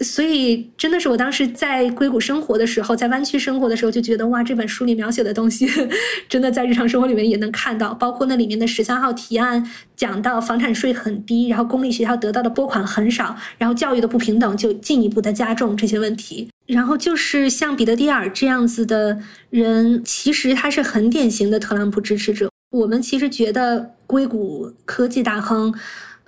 [0.00, 5.68] 所以，真的是我当时在硅谷生活的时候，在湾区生活的时候，就觉得哇，这本书里描写的东西，
[6.28, 7.92] 真的在日常生活里面也能看到。
[7.94, 16.48] 包括那里面的十三号提案，讲到房产税很低，然后公立学校得到的拨款很少，然后教育的不平等就进一步的加重这些问题。
[16.66, 19.18] 然后就是像彼得蒂尔这样子的
[19.50, 22.48] 人，其实他是很典型的特朗普支持者。
[22.70, 25.74] 我们其实觉得硅谷科技大亨，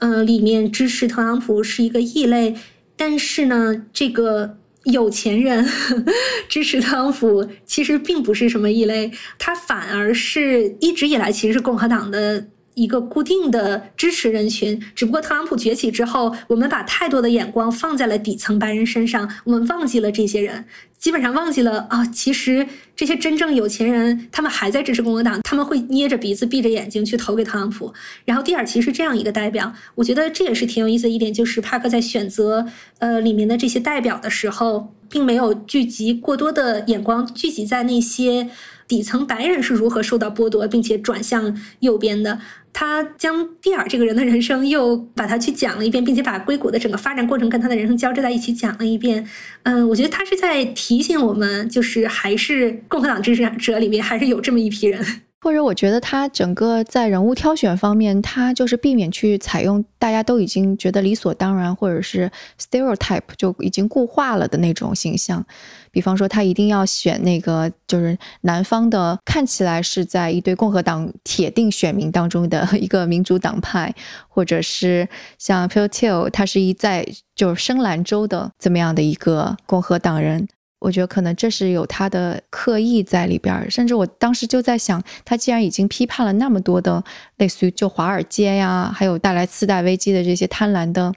[0.00, 2.56] 嗯，里面支持特朗普是一个异类。
[3.01, 5.66] 但是呢，这个有钱人
[6.51, 14.80] 支持特朗普其实并不是什么异类，他反而是一直以来其实是共和党的一个固定的支持人群。
[14.94, 20.64] 只不过特朗普崛起之后，我们把太多的眼光放在了底层白人身上，我们忘记了这些人。
[20.98, 22.04] 基本上忘记了啊！
[22.08, 27.90] 其实这些真正有钱人，他们还在支持共和党，他们会捏着鼻子、闭着眼睛去投给特朗普。
[28.26, 32.66] 然后蒂尔其是这样一个代表，我觉得这也是挺有意思的一点，就是帕克在选择
[32.98, 38.50] 呃里面的这些代表的时候，并没有聚集过多的眼光，聚集在那些
[38.86, 42.38] 底层白人是如何受到剥夺，并且转向右边的。
[42.72, 49.26] 他将蒂尔这个人的人生又把他去讲了一遍，并且把硅谷的整个发展过程跟他的人生交织在一起讲了一遍。
[49.64, 55.04] 嗯，我觉得他是在提醒我们，就是还是共和党支持者里面还是有这么一批人。
[55.43, 62.30] 或者我觉得他整个在人物挑选方面，他就是避免去采用大家都已经觉得理所当然，或者是
[62.61, 65.45] stereotype 就已经固化了的那种形象。
[65.91, 73.95] 比方说，他一定要选那个就是南方的，看起来是在一堆共和党铁定选民当中的 一个民主党派，
[74.28, 80.47] 或者是像 Phil Till，他是一在就是深蓝州的这么样的一个共和党人。
[80.80, 87.04] 我觉得可能这是有他的刻意在里边，甚至我当时就在想，他既然已经批判了那么多的
[87.36, 91.12] 类似于就华尔街呀，还有带来次贷危机的这些贪婪的，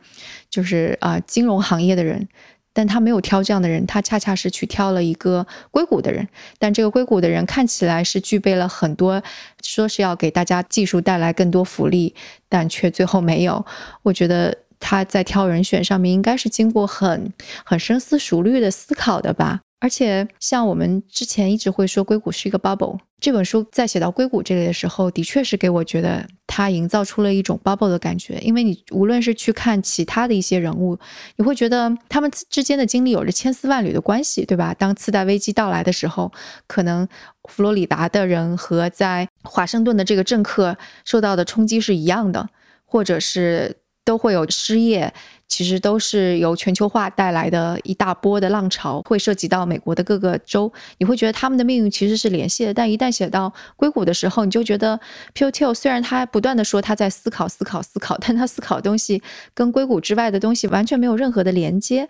[0.49, 2.27] 就是啊金融行业的人，
[2.73, 6.27] 但他没有挑这样的人，他恰恰是去挑了一个硅谷的人，
[6.59, 9.23] 但这个硅谷的人看起来是具备了很多，
[9.63, 12.13] 说是要给大家技术带来更多福利，
[12.49, 13.65] 但却最后没有。
[14.01, 14.62] 我觉得。
[14.83, 17.31] 他在挑人选上面应该是经过很
[17.63, 19.61] 很深思熟虑的思考的吧。
[19.79, 28.39] 而且像我们之前一直会说硅谷是一个 bubble，这本书在写到硅谷这里的时候，的确是给我觉得它营造出了一种 bubble 的感觉。
[28.39, 30.97] 因为你无论是去看其他的一些人物，
[31.35, 34.73] 你会觉得他们之间的经历有着千丝万缕的关系，对吧？
[34.73, 36.31] 当次贷危机到来的时候，
[36.65, 37.05] 可能
[37.49, 42.49] 佛罗里达的人和在华盛顿的这个政客受到的冲击是一样的，
[42.85, 43.82] 或者是。
[44.13, 45.11] 都会有失业，
[45.47, 50.71] 其实都是由全球化带来的一大波的浪潮，会涉及到美国的各个州。
[50.99, 54.99] 你会觉得他们的命运其实是联系的，但一旦写到硅谷的时候，你就觉得
[55.33, 55.45] P.
[55.45, 55.49] O.
[55.49, 55.73] T.
[55.73, 59.19] 虽然他不断的说他在思考、思考、思考，但他思考的东西
[59.55, 62.07] 跟硅谷之外的东西完全没有任何的连接。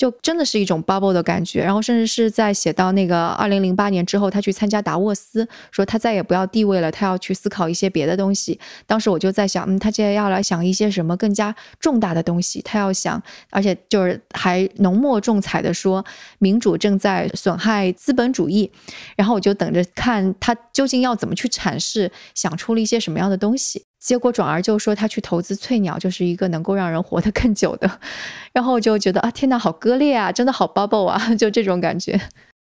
[0.00, 8.58] 就真的是一种 bubble 的感觉，然后甚至是在写到那个二零零八年之后，他去参加达沃斯，说他再也不要地位了，他要去思考一些别的东西。
[8.86, 16.02] 当时我就在想，嗯，他接下要来想一些什么更加重大的东西，他要想，而且就是还浓墨重彩的说，
[16.38, 18.70] 民主正在损害资本主义。
[19.16, 23.84] 然后我就等着看他究竟要怎么去阐释，想出了一些什么样的东西。
[24.00, 28.00] 结果转而就说他去投资翠鸟，就是一个能够让人活得更久的。
[28.52, 32.20] 然后我就觉得啊，天哪，好割裂啊，真的好 bubble 啊， 就这种感觉。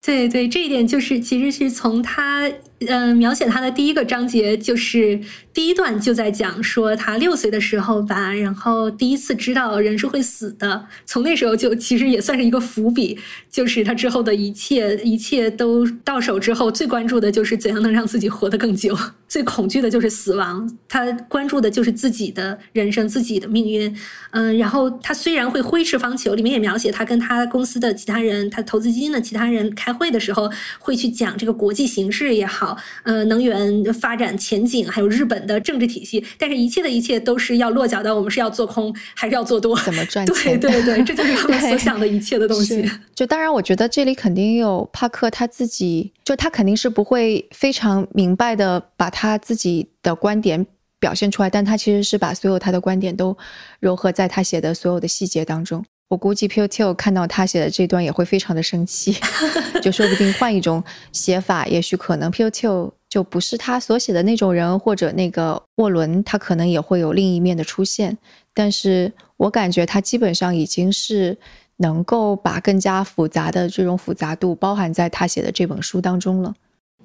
[0.04, 2.50] 对对，这一点就是其实是从他。
[2.86, 5.18] 嗯，描写他的第一个章节就是
[5.52, 13.18] 第一段就在讲说他六岁的时候吧，然后第一次知道人是会死的，从那时候就其实也算是一个伏笔，
[13.50, 23.92] 就是他之后的一切一切都到手之后，最关注的就是怎样能让自己活得更久，最恐惧的就是死亡，他关注的就是自己的人生自己的命运。
[24.30, 30.48] 嗯，然后他虽然会挥斥方遒，里面也描写他跟他公司的其他人，他投资基金的其他人开会的时候，
[30.78, 32.67] 会去讲这个国际形势也好。
[33.02, 39.78] 呃，能源发展前景，还有日本的政治体系，但是一切的一切都是要落脚到我们是要做空还是要做多？
[39.80, 40.58] 怎么赚钱？
[40.58, 42.88] 对对对，这就是他们 所想的一切的东西。
[43.14, 50.64] 就当然，我觉得这里肯定有帕克他自己，就他肯定是不会非常明白的把他自己的观点
[50.98, 53.36] 表现出来，但他其实是把所有他的观点都
[53.80, 55.84] 糅合在他写的所有的细节当中。
[56.08, 59.14] 我估计 p u t i l 看到他写的这段也会非常的生气，
[59.82, 60.82] 就说不定换一种
[61.12, 68.16] 写法，也许可能 p u t i l 就不是他所写的那种人，或者那个沃伦，他可能也会有另一面的出现。
[68.54, 71.36] 但是我感觉他基本上已经是
[71.76, 76.54] 能够把更加复杂的这种复杂度包含在他写的这本书当中了。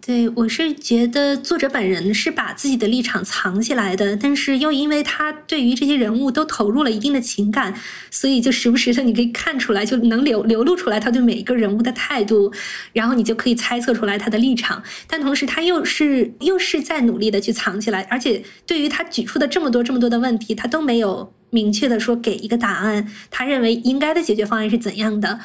[0.06, 7.74] 对，我是觉得作者本人是把自己的立场藏起来的，但是又因为他对于这些人物都投入了一定的情感，
[8.12, 12.52] 所以就时不时的你可以看出来，就能流流露出来他对每一个人物的态度，
[12.92, 14.84] 然后你就可以猜测出来他的立场。
[15.08, 25.40] 但同时他又是又是在努力的去藏起来，而且对于他举出的这么多这么多的问题，他都没有明确的说给一个答案，他认为应该的解决方案是怎样的。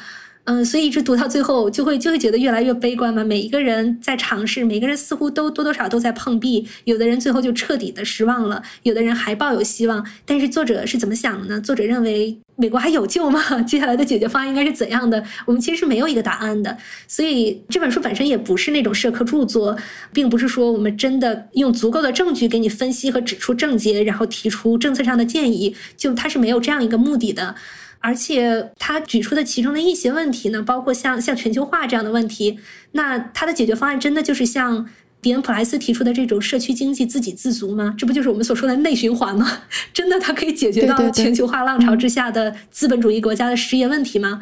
[0.49, 3.23] 嗯，所以一直读到最后，就会就会觉得越来越悲观嘛。
[3.23, 6.67] 每一个人在尝试，每个人似乎都多多少都在碰壁。
[6.85, 10.03] 有的人最后就彻底的失望了，有的人还抱有希望。
[10.25, 11.61] 但是作者是怎么想的呢？
[11.61, 13.39] 作者认为美国还有救吗？
[13.61, 15.23] 接下来的解决方案应该是怎样的？
[15.45, 16.75] 我们其实是没有一个答案的。
[17.07, 19.77] 所以这本书本身也不是那种社科著作，
[20.11, 27.53] 并不是说我们真的用足够的证据给你分析和指出症结，然后提出政策上的建议，就它是没有这样一个目的的。
[27.99, 32.57] 而且他举出的其中的一些问题呢，包括像像全球化这样的问题，
[32.93, 34.89] 那他的解决方案真的就是像
[35.21, 37.93] 迪恩普莱斯提出的这种社区经济自给自足吗？
[37.97, 39.63] 这不就是我们所说的内循环吗？
[39.93, 44.41] 真的，它可以解决到全球化浪潮之下的资本主义国家的失业问题吗？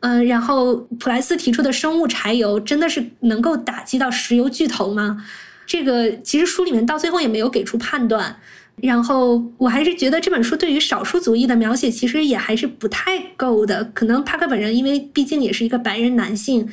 [0.00, 5.24] 嗯，然后普莱斯提出的生物柴油真的是能够打击到石油巨头吗？
[5.64, 8.36] 这个其实书里面到最后也没有给出判断。
[8.82, 13.82] 然后我还是觉得这本书对于少数族裔的描写其实也还是不太够的。
[13.94, 16.68] 可能帕克本人因为毕竟也是一个白人男性，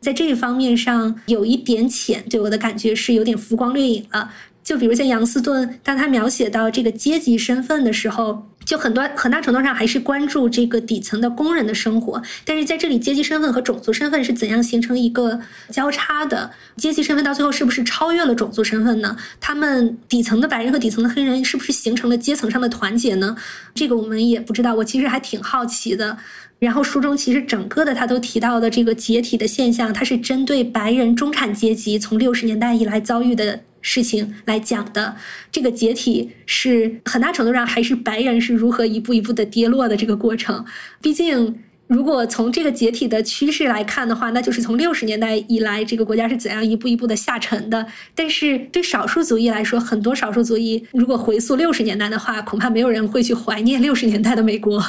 [0.00, 4.30] 在这一方面上有一点浅，对我的感觉是有点浮光掠影了。
[4.62, 8.48] 就比如像杨斯顿，当他描写到这个阶级身份的时候。
[8.64, 15.40] 就很多很大程度上还是关注这个底层的工人的生活，但是在这里阶级身份和种族身份是怎样形成一个
[15.70, 16.48] 交叉的？
[16.76, 19.16] 阶级身份到最后是不是超越了种族身份呢？
[19.40, 23.36] 他们底层的白人和底层的黑人是不是形成了阶层上的团结呢？
[23.74, 24.76] 这个我们也不知道。
[24.76, 26.16] 我其实还挺好奇的。
[26.60, 33.58] 然后书中其实整个的他都提到的这个解体的现象，它是针对白人中产阶级从六十年代以来遭遇的。
[33.82, 35.16] 事情来讲的，
[35.50, 40.64] 这个解体是很大程度上还是白人是如何一步一步的跌落的这个过程。
[41.02, 41.58] 毕竟，
[41.88, 47.84] 如果从这个解体的趋势来看的话，那就是从六十年代以来这个国家是怎样一步一步的下沉的。
[48.14, 54.82] 但是对少数族裔来说，很多少数族裔如果回溯六十年代的话，恐怕没有人会去怀念 六十年代的美国。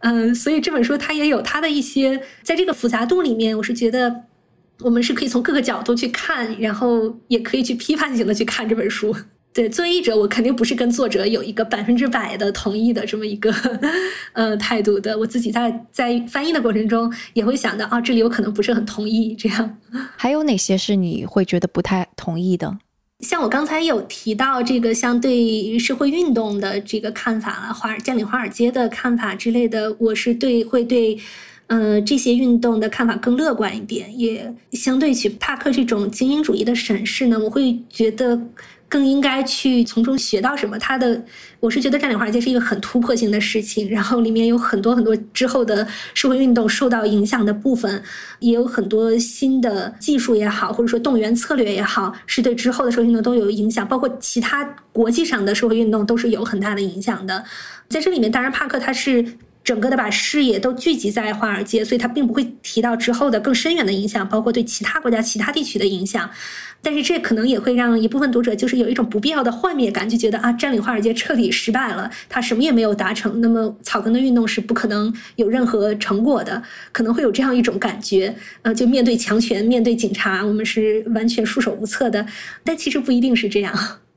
[0.00, 4.24] 嗯，所以这本书它也有它的一些，在这个复杂度里面，我是觉得。
[4.80, 9.14] 我们是可以从各个角度去看，然后也可以去批判性的去看这本书。
[9.54, 13.54] 对，作为译者，我肯定不是跟作者有一个百分之百的同意的这么一个
[14.32, 15.18] 呃态度的。
[15.18, 19.78] 我自己在在翻译的过程中也会想到，啊，这里我可能不是很同意这样。
[20.16, 22.78] 还有哪些是你会觉得不太同意的？
[23.20, 31.18] 像我刚才有提到这个像对社会运动的这个看法了，华尔占领华尔街的看法之类的，我是对会对。
[31.72, 38.38] 呃，这些运动的看法更乐观一点，也相对去帕克这种精英主义的审视呢，我会觉得
[38.90, 40.78] 更应该去从中学到什么。
[40.78, 41.24] 他的，
[41.60, 48.02] 我是觉得占领华尔街是一个很突破性的事情，然后里面有很多很多之后的社会运动受到影响的部分，
[48.40, 54.62] 也有很多新的技术也好，或者说动员策略也好，是对之后的社会运动都有影响，包括其他
[54.92, 57.42] 国际上的社会运动都是有很大的影响的。
[57.88, 59.24] 在这里面，当然帕克他是。
[59.64, 66.28] 整个的把视野都聚集在华尔街，所以他并不会提到之后的更深远的影响，包括对其他国家、其他地区的影响。
[66.84, 76.60] 但是这可能也会让一部分读者就是有一种不必要的幻灭感，就觉得啊，占领华尔街彻底失败了，他什么也没有达成，那么草根的运动是不可能有任何成果的，
[76.90, 78.34] 可能会有这样一种感觉。
[78.62, 82.26] 呃，就面对强权、面对警察，我们是完全束手无策的。
[82.64, 83.72] 但其实不一定是这样。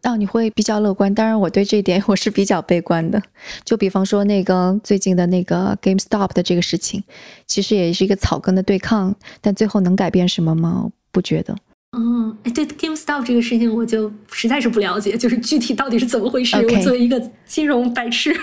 [0.05, 3.21] 哦，你会比较乐观，当然我对这一点 我是比较悲观的。
[3.63, 7.03] 就比方说那个最近的那个 GameStop 的这个事情，
[7.47, 10.91] 其实也是一个草根的对抗，但最后能改变什么吗？
[11.11, 11.55] 不觉得。
[11.97, 16.57] 嗯，哎，对 GameStop 这个事情，我就实在是不了解，就是具体到底是怎么回事。
[16.57, 18.35] 我作为一个金融白痴，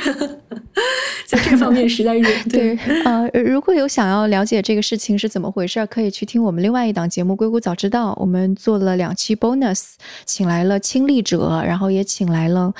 [1.26, 2.74] 在这方面实在是对。
[3.04, 12.72] 呃，如果有想要了解这个事情是怎么回事，可以去听我们另外一档节目《硅谷早知道》，我们做了两期 bonus，请来了亲历者，然后也请来了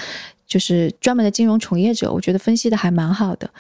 [0.47, 3.51] 就是专门的金融从业者，我觉得分析的还蛮好的。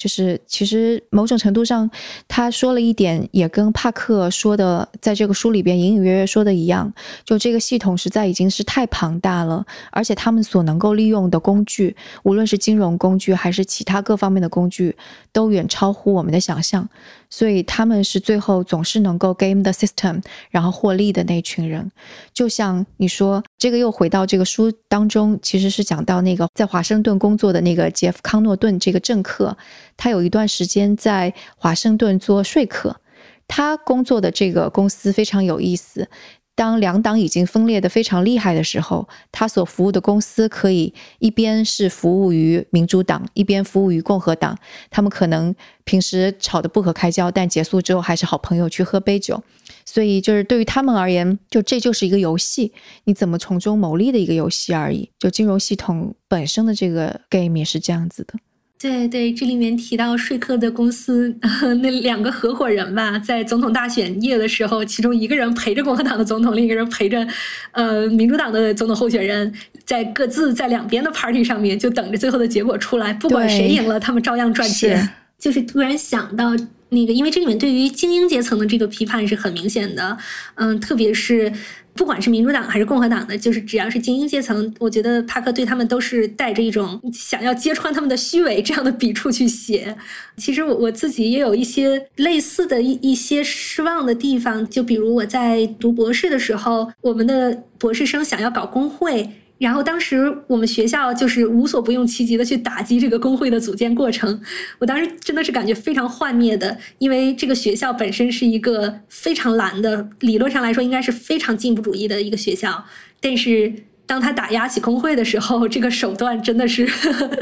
[0.00, 1.88] 就是其实某种程度上，
[2.26, 6.90] 他说了一点，也跟帕克说的，在这个书里边隐隐约约说的一样，
[7.22, 14.96] 就这个系统实在已经是太庞大了，而且他们所能够利用的工具，无论是金融工具还是其他各方面的工具，
[15.32, 16.88] 都远超乎我们的想象。
[17.30, 20.20] 所以他们是最后总是能够 game the system，
[20.50, 21.90] 然后获利的那群人。
[22.34, 29.56] 就像你说，这个又回到这个书当中，其实是讲到那个在华盛顿工作的那个杰夫康诺顿这个政客，
[29.96, 33.00] 他有一段时间在华盛顿做说客，
[33.46, 36.08] 他工作的这个公司非常有意思。
[36.54, 44.56] 当两党已经分裂的非常厉害的时候，他所服务的公司可以一边是服务于民主党，一边服务于共和党。
[44.90, 49.42] 他们可能平时吵得不可开交，但结束之后还是好朋友，去喝杯酒。
[49.86, 52.72] 所以，就是对于他们而言，就这就是一个游戏，
[53.04, 55.10] 你怎么从中牟利的一个游戏而已。
[55.18, 58.34] 就金融系统本身的这个 game 也是这样子的。
[58.80, 61.36] 对对，这里面提到说客的公司
[61.82, 67.26] 那两个合伙人吧，在总统大选夜的时候，其中一个人陪着共和党的总统，另一个人陪着
[67.72, 69.52] 呃民主党的总统候选人，
[69.84, 75.10] 在各自在两边的 party 上面，就等着最后的结果出来，不管谁赢了，他们照样赚钱。
[75.38, 76.56] 就是突然想到
[76.88, 80.16] 那个，因为这里面对于精英阶层的这个批判是很明显的，
[80.54, 81.52] 嗯，特别是。
[82.00, 89.94] 不管是民主党还是共和党的，就是只要是精英阶层，我觉得帕克对他们都是带着一种想要揭穿他们的虚伪这样的笔触去写。
[90.38, 99.28] 其实我我自己也有一些类似的一一些失望的地方，就比如我在读博士的时候，我们的博士生想要搞工会。
[99.60, 104.40] 然后当时我们学校就是无所不用其极的去打击这个工会的组建过程，
[104.78, 112.82] 我当时真的是感觉非常幻灭的，因为这个学校本身是一个非常蓝的，理论上来说应该是非常进步主义的一个学校，
[113.20, 113.70] 但是
[114.06, 116.88] 当他打压起工会的时候，这个手段真的是，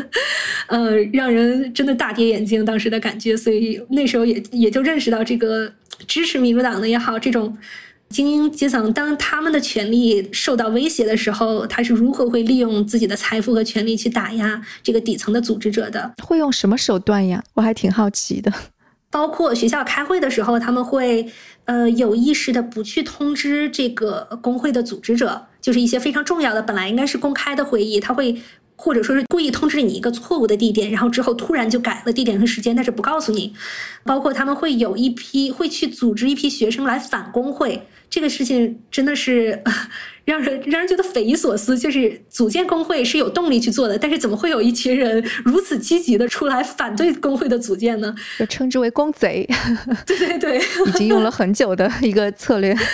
[0.66, 5.72] 呃，让人真的大跌眼镜，当时的感觉，所以那时候也也就认识到这个
[6.08, 7.56] 支持民主党的也好，这种。
[8.10, 16.12] 精英阶层当他们的权利受到威胁的时候，他是如何会利用自己的财富和权力去打压这个底层的组织者的？
[16.24, 17.42] 会用什么手段呀？
[17.54, 18.52] 我还挺好奇的。
[19.10, 21.30] 包括学校开会的时候，他们会
[21.64, 28.40] 呃有意识的不去通知这个工会的组织者，就是一些非常重要的本来应该是公开的会议，他会。
[28.80, 33.52] 或者说是故意通知你一个错误的地点，然后之后突然就改了地点和时间，但是不告诉你。
[34.04, 39.62] 包括他们会有一批会去组织一批学生来反工会，这个事情真的是
[40.24, 41.78] 让人让人觉得匪夷所思。
[41.78, 48.14] 就是组建工会是有动力去做的，但是怎么会有一群人如此积极的出来反对工会的组建呢？
[48.38, 49.48] 就称之为工贼。
[50.06, 52.76] 对对对，已经用了很久的一个策略。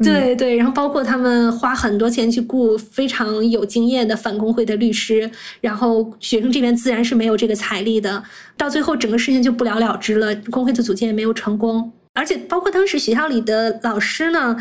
[0.00, 5.28] 对对，然后包括他们花很多钱去雇非常有经验的反工会的律师，
[5.60, 8.22] 然后学生这边自然是没有这个财力的，
[8.56, 14.56] 到最后整个事情就不了了之了，工会的组建也没有成功，而且包括当时学校里的老师呢，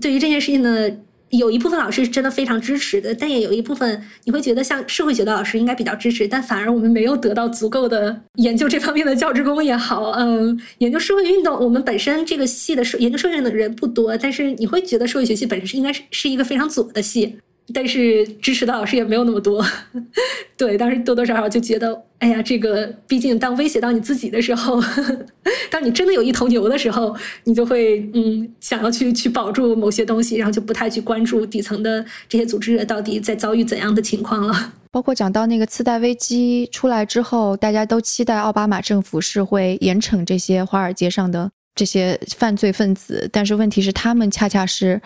[0.00, 0.90] 对于这件事情呢。
[1.30, 17.36] 有一部分老师是真的非常支持的，但也有一部分你会觉得像社会学的老师应该比较支持，但反而我们没有得到足够的研究这方面的教职工也好，嗯，研究社会运动，我们本身这个系的社研究社会运动的人不多，但是你会觉得社会学系本身是应该是是一个非常左的系。
[17.74, 19.64] 但是支持的老师也没有那么多，
[20.56, 24.82] 对，当时多多少少就觉得，哎呀，这个毕竟当威胁到你自己的时候，
[25.70, 27.14] 当你真的有一头牛的时候，
[27.44, 34.72] 你就会嗯想要去去保住某些东西，然后就不太去关注底层的这些组织到底在遭遇怎样的情况了。
[34.90, 45.00] 包括讲到那个次贷危机出来之后，大家都期待奥巴马政府是会严惩这些华尔街上的这些犯罪分子，但是问题是他们恰恰是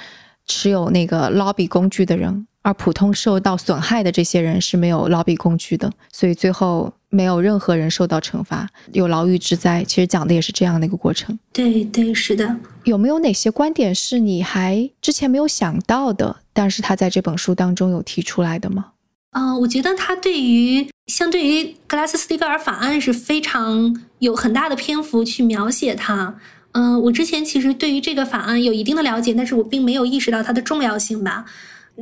[0.47, 2.47] 持有那个 lobby 工具的人。
[2.63, 9.85] 而普通受到损害的这些人是没有 lobby 工具的，所以最后没有任何人受到惩罚，有牢狱之灾。
[9.85, 11.37] 其实讲的也是这样的一个过程。
[11.53, 12.57] 对对，是的。
[12.85, 18.87] 有没有哪些观点是你还之前没有想到的，但是他在这本书当中有提出来的吗？
[19.33, 26.37] 嗯，我觉得他对于相对于格拉斯斯蒂格尔法案是非常有很大的篇幅去描写它。
[26.73, 31.45] 嗯，我之前其实对于这个法案有一定的了解，但是我并没有意识到它的重要性吧。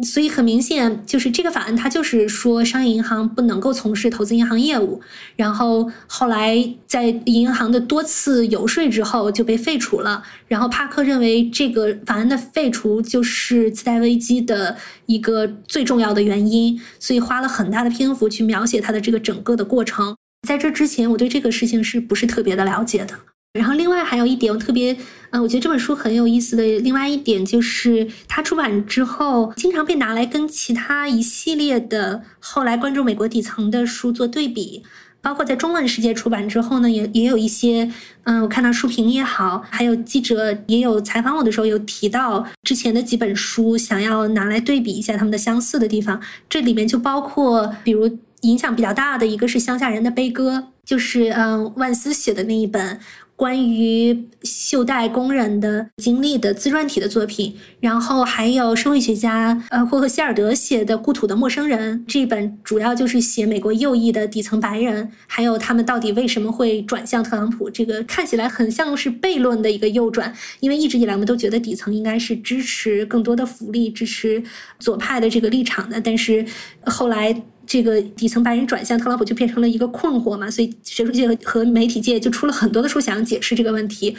[0.03, 5.01] 所以很明显，就是这个法案它就是说商业银行不能够从事投资银行业务。
[5.35, 10.23] 然后后来在银行的多次游说之后就被废除了。
[10.47, 14.77] 然后帕克认为这个法案的废除就是次贷危机的
[15.07, 20.17] 一个最重要的原因，所以花了很大的篇幅去描写它的这个整个的过程。
[20.47, 23.15] 在这之前，我对这个事情是不是特别的了解的？
[23.55, 24.97] 然后，另外还有一点，我特别，
[25.31, 26.63] 嗯，我觉得这本书很有意思的。
[26.79, 34.85] 另外一点就是，它出版之后，经常被拿来跟其他一系列的后来关注美国底层的书做对比。
[35.21, 37.91] 包括在中文世界出版之后呢，也也有一些，
[38.23, 46.21] 嗯，我看到书评也好，还有记者也有采访我的时候，有提到之前的几本书，想要拿来对比一下他们的相似的地方。
[46.49, 53.01] 这里面就包括，比如影响比较大的一个是乡下人的悲歌，就是嗯，万斯写的那一本。
[53.41, 67.71] 关于袖带工人的经历的自传体的作品，然后还有社会学家呃霍克希尔德写的《故土的陌生人》这本，主要就是写美国右翼的底层白人，还有他们到底为什么会转向特朗普。
[67.71, 70.31] 这个看起来很像是悖论的一个右转，
[70.61, 74.43] 因为一直以来我们都觉得底层应该是支持更多的福利、支持
[74.79, 76.45] 左派的这个立场的，但是
[76.85, 77.43] 后来。
[77.71, 84.17] 这个底层白人转向特朗普就变成了一个困惑嘛，所以学术界和媒体界就出了很多的书想解释这个问题，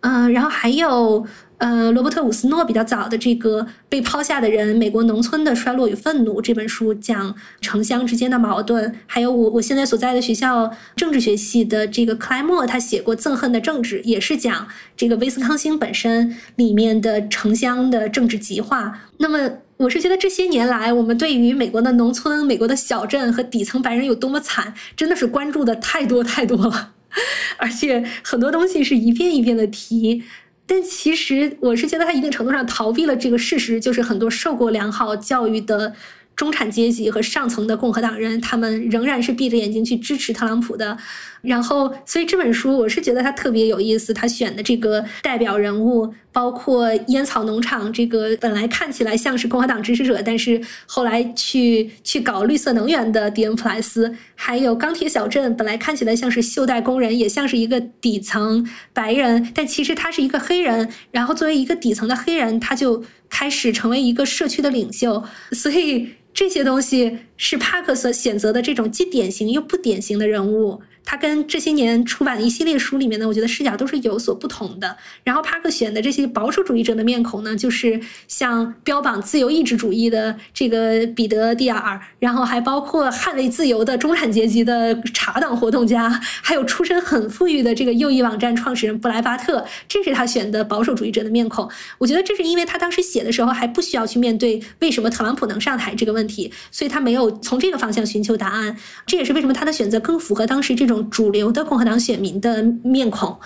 [0.00, 1.26] 嗯，然后还有
[1.56, 19.00] 呃罗伯特伍斯诺比较早的这个被抛下的人：美国农村的衰落与愤怒这本书讲城乡之间的矛盾，还有我我现在所在的学校政治学系的这个克莱默他写过《憎恨的政治》，也是讲这个威斯康星本身里面的城乡的政治极化。
[19.16, 19.50] 那么。
[19.80, 26.92] 我是觉得这些年来，我们对于美国的农村、美国的小镇和底层白人有多么惨，真的是关注的太多太多了，
[27.56, 30.22] 而且很多东西是一遍一遍的提。
[30.66, 35.94] 但其实我是觉得他一定程度上逃避了这个事实，就是很多受过良好教育的。
[36.40, 40.96] 中产阶级和上层的共和党人，他们仍然是闭着眼睛去支持特朗普的。
[41.42, 44.14] 然后，所以这本书我是觉得它特别有意思。
[44.14, 60.88] 他选的这个代表人物，包括烟草农场这个本来看起来像是共和党支持者，但是后来去去搞绿色能源的迪恩普莱斯，还有钢铁小镇本来看起来像是袖带工人，也像是一个底层白人，但其实他是一个黑人。
[61.10, 65.24] 然后作为一个底层的黑人，他就开始成为一个社区的领袖。
[65.52, 66.10] 所以。
[66.32, 70.80] 这些东西是帕克所选择的这种既典型又不典型的人物。
[71.04, 74.96] 他跟这些年出版的一系列书里面呢，我觉得视角都是有所不同的。
[75.24, 77.98] 然后帕克选的这些保守主义者的面孔呢，就是
[78.28, 86.08] 像标榜自由意志主义的这个彼得·蒂尔，然后还包括捍卫自由的中产阶级的茶党活动家，
[86.42, 91.68] 还有出身很富裕的这个右翼网站创始人布莱巴特，这是他选的保守主义者的面孔。
[91.98, 98.76] 我觉得这是因为他当时写的时候还不需要去面对为什么特朗普能上台这个问题，所以他没有从这个方向寻求答案。
[99.06, 100.89] 这也是为什么他的选择更符合当时这。
[100.92, 103.38] 种主流的共和党选民的面孔，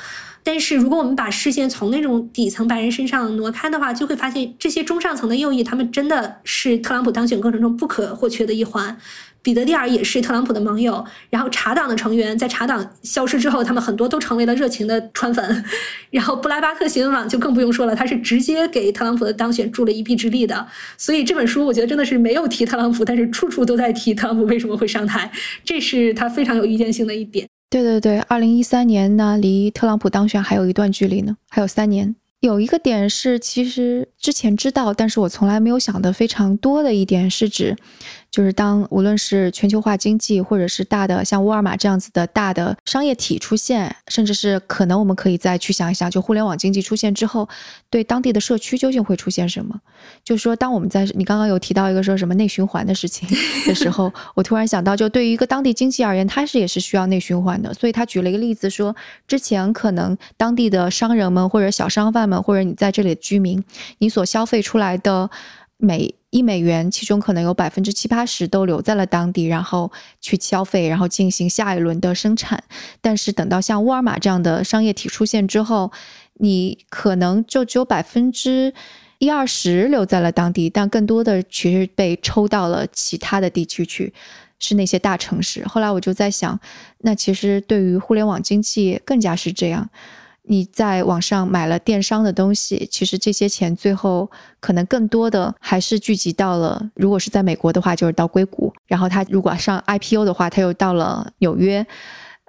[0.42, 8.96] 但是如果我们把视线从那种底层白人身上挪开的话，就会发现这些中上层的右翼，他们真的是特朗普当选过程中不可或缺的一环。
[9.44, 15.64] 彼得蒂尔也是特朗普的盟友，然后茶党的成员在茶党消失之后，他们很多都成为了热情的川粉。
[16.10, 20.66] 然后布莱巴特新闻网就更不用说了，他是直接给特朗普的当选助了一臂之力的。
[20.96, 25.30] 所以这本书我觉得真的是没有提特朗普，但是处处都在提特朗普为什么会上台，
[25.62, 27.46] 这是他非常有预见性的一点。
[27.68, 32.16] 对对对，二零一三年呢，离特朗普当选还有一段距离呢，还有三年。
[32.40, 37.76] 有一个点是，其实之前知道，但是我从来没有想的非常多的一点是指。
[38.30, 47.48] 就是当无论是全球化经济，或者是大的像沃尔玛这样子的大的商业体出现，甚至是可能我们可以再去想一想，就互联网经济出现之后，
[47.88, 49.80] 对当地的社区究竟会出现什么？
[50.24, 53.28] 就是说，当我们在你刚刚有提到一个说什么内循环的事情
[53.68, 57.72] 的时候， 我突然想到，就对于一个当地经济而言，它是也是需要内循环的。
[57.72, 58.92] 所以他举了一个例子说，
[59.28, 63.62] 之前可能当地的商人们或者小商贩们，或者你在这里的居民，
[63.98, 65.28] 你所消费出来的
[65.76, 69.90] 每一美元，其中可能有百分之七八十都留在了当地，然后
[70.20, 72.62] 去消费，然后进行下一轮的生产。
[73.00, 75.90] 但是等到像沃尔玛这样的商业体出现之后，
[76.34, 78.72] 你可能就只有百分之
[79.18, 84.14] 一二十留在了当地，但更多的其实被抽到了其他的地区去。
[84.60, 85.66] 是那些大城市。
[85.66, 86.58] 后来我就在想，
[87.00, 89.90] 那其实对于互联网经济更加是这样。
[90.46, 94.30] 你在网上买了电商的东西，其实这些钱最后
[94.60, 101.86] 可能更多的还是聚集到了，如果是在美国的话，就是到硅谷；然后它如果上 IPO 的话，它又到了纽约。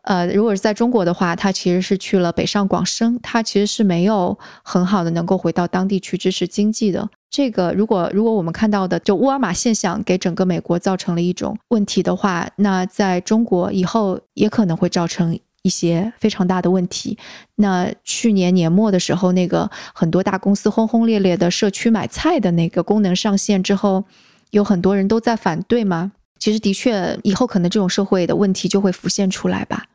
[0.03, 7.09] 呃，如果是在中国的话，他其实是去了北上广深，他其实是没有很好的能够回到当地去支持经济的。
[7.31, 17.17] 这个，如果如果我们看到的就沃尔玛现象给整个美国造成了一种问题的话，那在中国以后也可能会造成一些非常大的问题。
[17.55, 24.05] 那去年年末的时候，那个很多大公司轰轰烈烈的社区买菜的那个功能上线之后，
[24.51, 26.11] 有很多人都在反对吗？
[26.37, 29.85] 其实的确，以后可能这种社会的问题就会浮现出来吧。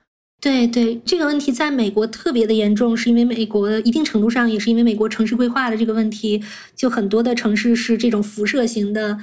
[0.40, 6.42] 对对，这个问题在美国特别的严重，是因为美国一定程度上也是因为美国城市规划的这个问题，
[6.74, 9.18] 就很多的城市是这种辐射型的，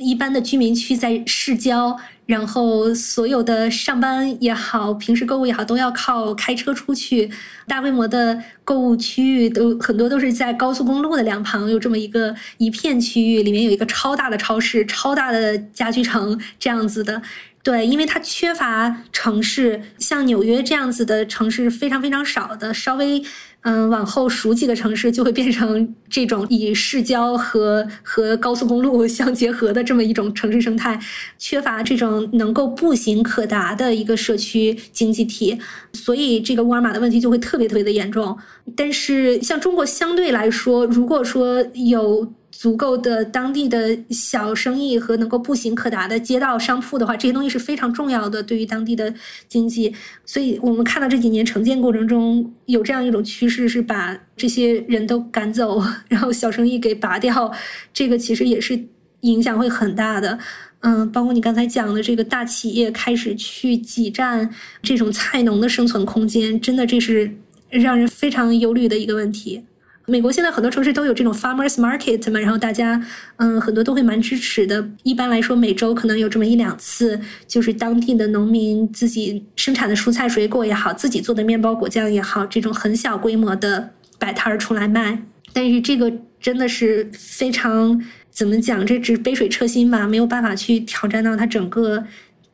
[0.00, 1.94] 一般的居民区在市郊，
[2.24, 7.30] 然后所有的上班也好，平时购物也好，都要靠开车出去，
[7.68, 17.20] 大规模的购物区域都很多都是在高速公路的两旁，有这么一个一片区域，里面有一个超大的超市、超大的家居城这样子的。
[17.62, 23.22] 对，因为它缺乏城市，像纽约这样子的城市非常非常少的，稍微
[23.62, 30.98] 嗯往后熟几个城市就会变成这种以市郊和和高速公路相结合的这么一种城市生态，
[31.38, 35.58] 缺乏这种能够步行可达的一个社区经济体，
[35.92, 38.36] 所以这个沃尔玛的问题就会特别特别的严重。
[38.76, 42.32] 但是像中国相对来说，如果说有。
[42.50, 49.12] 足够的当地的小生意和能够步行可达的街道商铺的话，这些东西是非常重要的，对于当地的
[49.48, 49.94] 经济。
[50.26, 57.50] 所以我们看到这几年城建过程中有这样一种趋势，是把这些人都赶走，然后小生意给拔掉，
[57.94, 58.78] 这个其实也是
[59.20, 60.38] 影响会很大的。
[60.80, 64.50] 嗯，包括你刚才讲的这个大企业开始去挤占
[64.82, 67.30] 这种菜农的生存空间，真的这是
[67.68, 69.62] 让人非常忧虑的一个问题。
[70.10, 73.00] 美国现在很多城市都有这种 farmers market 嘛，然后大家
[73.36, 74.84] 嗯很多都会蛮支持的。
[75.04, 85.22] 一般来说，每周可能有这么一两次，就是当地的农民自己生产的蔬菜水果也好，自己做的面包果酱也好，这种很小规模的摆摊儿出来卖。
[85.52, 88.84] 但是这个真的是非常怎么讲？
[88.84, 92.04] 这只杯水车薪吧，没有办法去挑战到它整个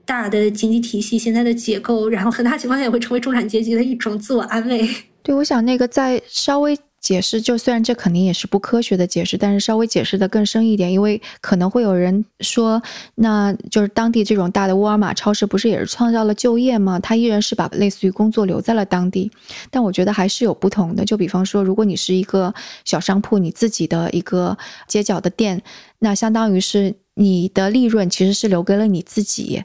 [0.05, 4.87] 大的经济体系现在的结构，然后很大情况下也会成为中产阶级的一种自我安慰。
[5.23, 6.79] 对，我想那个在稍微。
[7.07, 12.83] 解释就虽然这肯定也是不科学的解释，但是稍微解释的更深一点，因为可能会有人说，
[13.15, 16.99] 那就是当地这种大的沃尔玛超市不是也是创造了就业吗？
[16.99, 19.31] 它依然是把类似于工作留在了当地。
[19.71, 21.05] 但我觉得还是有不同的。
[21.05, 22.53] 就比方说，如果你是一个
[22.85, 25.63] 小商铺，你自己的一个街角的店，
[26.01, 29.63] 那相当于是你的利润其实是留给了你自己，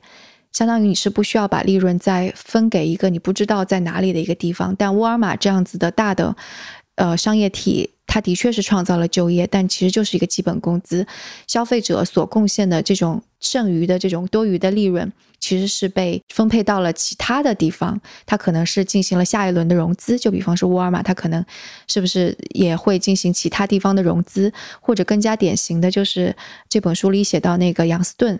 [0.51, 4.75] 相当于你是不需要把利润再分给一个你不知道在哪里的一个地方。
[4.77, 6.35] 但沃尔玛这样子的大的。
[6.95, 11.05] 呃，商业体它的确是创造了就业，但其实就是一个基本工资，
[11.47, 15.11] 消费者所贡献的这种剩余的这种多余的利润。
[15.39, 21.43] 其实是被分配到了其他的地方，它可能是进行了下一轮的融资，就比方说沃尔玛，它可能
[21.87, 26.35] 是不是也会进行其他地方的融资，或者更加典型的就是
[26.69, 28.39] 这本书里写到那个杨斯顿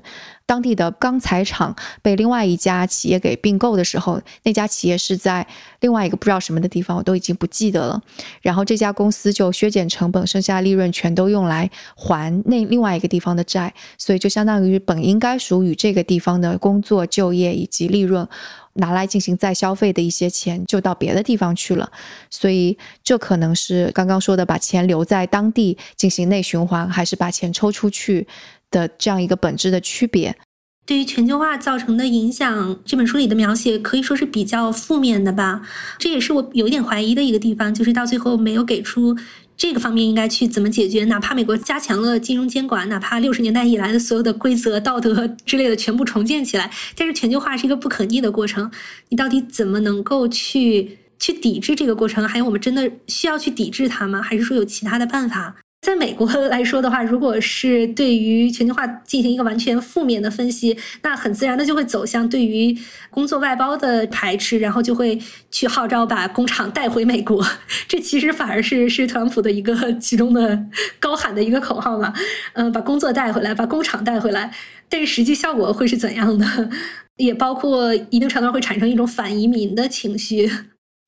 [0.51, 5.47] 当地的钢材厂被另外一家企业给并购的时候，那家企业是在
[5.79, 8.01] 另外一个不知道什么的地方，我都已经不记得了。
[8.41, 16.81] 然后这家公司就削减成本，剩下利润全都用来还那另外一个地方的债，所以就相当于本应该属于这个地方的工。
[16.81, 18.27] 作就业以及利润
[18.73, 21.91] 拿来进行再消费的一些钱，就到别的地方去了，
[22.27, 28.27] 所以这可能是刚刚说的把钱留在当地进行内循环，还是把钱抽出去
[28.71, 30.35] 的这样一个本质的区别。
[30.83, 35.61] 对于全球化造成的影响，这本书里的描写可以说是比较负面的吧。
[35.99, 39.15] 这也是我有点怀疑的一个地方，就是到最后没有给出。
[39.55, 41.05] 这个方面应该去怎么解决？
[41.05, 48.71] 哪怕美国加强了金融监管，哪怕六十年代以来的所有的规则、道德之类的全部重建起来，但是全球化是一个不可逆的过程。
[49.09, 52.27] 你到底怎么能够去去抵制这个过程？
[52.27, 54.19] 还有，我们真的需要去抵制它吗？
[54.19, 55.55] 还是说有其他的办法？
[55.81, 62.77] 在美国来说的话，如果是对于全球化进行一个完全负面的分析，那很自然的就会走向对于
[63.09, 65.19] 工作外包的排斥，然后就会
[65.49, 67.43] 去号召把工厂带回美国。
[67.89, 70.67] 这其实反而是是特朗普的一个 其中的
[70.99, 72.13] 高喊的一个口号嘛，
[72.53, 74.53] 嗯，把工作带回来，把工厂带回来。
[74.87, 76.69] 但是实际效果会是怎样的？
[77.17, 80.47] 也包括一定程度上会产生一种反移民的情绪。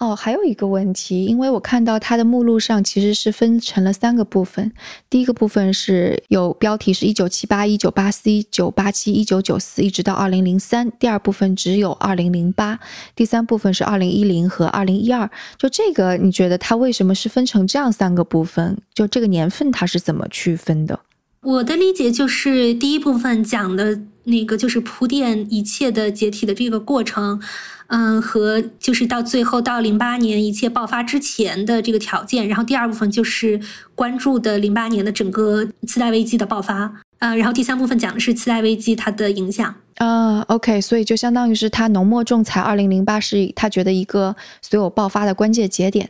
[0.03, 4.69] 哦，还有一个问题，因为我看到它的目录上其实是分成了三个部分。
[5.09, 10.91] 第一个部分是有标题是一九七八、一九八四、一九八七、一九九四，一直到二零零三。
[10.99, 12.77] 第二部分只有二零零八，
[13.15, 15.29] 第三部分是二零一零和二零一二。
[15.57, 18.77] 就这个，你觉得它为什么是分成这样三个部分？
[18.93, 20.99] 就这个年份它是怎么区分的？
[21.41, 27.41] 我的理解就是第一部分讲的那个就是铺垫一切的解体的这个过程。
[27.87, 33.59] 嗯，和就是到最后到零八年一切爆发之前的这个条件，然后第二部分就是
[33.93, 39.75] 关注的零八年的整个次贷危机的爆发，呃，然后第三部分讲的是次贷危机它的影响。
[39.97, 46.09] 啊，OK，所以就相当于是他浓墨重彩，二零零八是他觉得一个所有爆发的关键节点。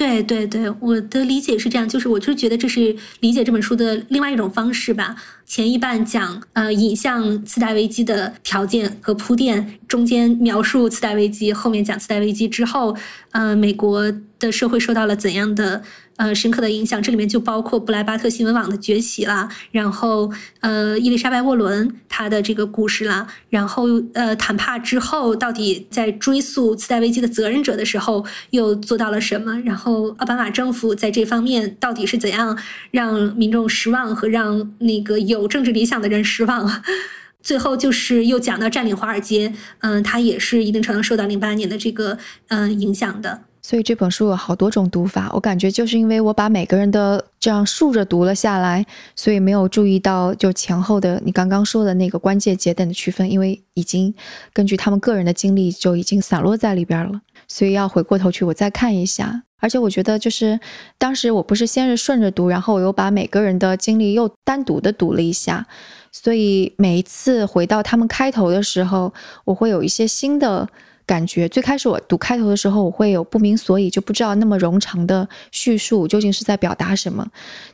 [0.00, 5.14] 对对对，我的理解是这样，就是我就觉得这是理解这本书的另外一种方式吧。
[5.44, 12.96] 前一半讲呃引向次贷危机的条件和铺垫，中间描述次贷危机，后面讲次贷危机之后，
[13.32, 15.82] 呃美国的社会受到了怎样的。
[16.20, 29.58] 呃，深刻的影响，这里面就包括布莱巴特新闻网的崛起啦，然后呃，伊丽莎白沃伦她的这个故事啦，然后呃，坦帕之后到底在追溯次贷危机的责任者的时候又做到了什么？
[29.64, 32.58] 然后奥巴马政府在这方面到底是怎样
[32.90, 36.82] 让民众失望和让那个有政治理想的人失望？
[37.42, 42.18] 最后就是又讲到占领华尔街，嗯，它也是一定程度受到零八年的这个
[42.48, 43.40] 嗯影响的。
[43.62, 48.84] 所以这本书有好多种读法，我感觉就是因为我把每个人的这样竖着读了下来，
[49.14, 54.12] 所以没有注意到就前后的你刚刚说的那个关键节点的区分，因为已经
[54.52, 59.42] 根据他们个人的经历就已经散落在里边了，所以要回过头去我再看一下。
[59.58, 60.58] 而且我觉得就是
[60.96, 65.66] 当时我不是先是顺着读，然后我又把每个人的经历又单独的读了一下，
[66.10, 69.12] 所以每一次回到他们开头的时候，
[69.44, 70.66] 我会有一些新的。
[71.10, 77.26] 感觉最开始我读开头的时候，我会有不明所以，就不知道那么冗长的叙述究竟是在表达什么。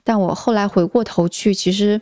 [0.03, 2.01] 但我后来回过头去，其实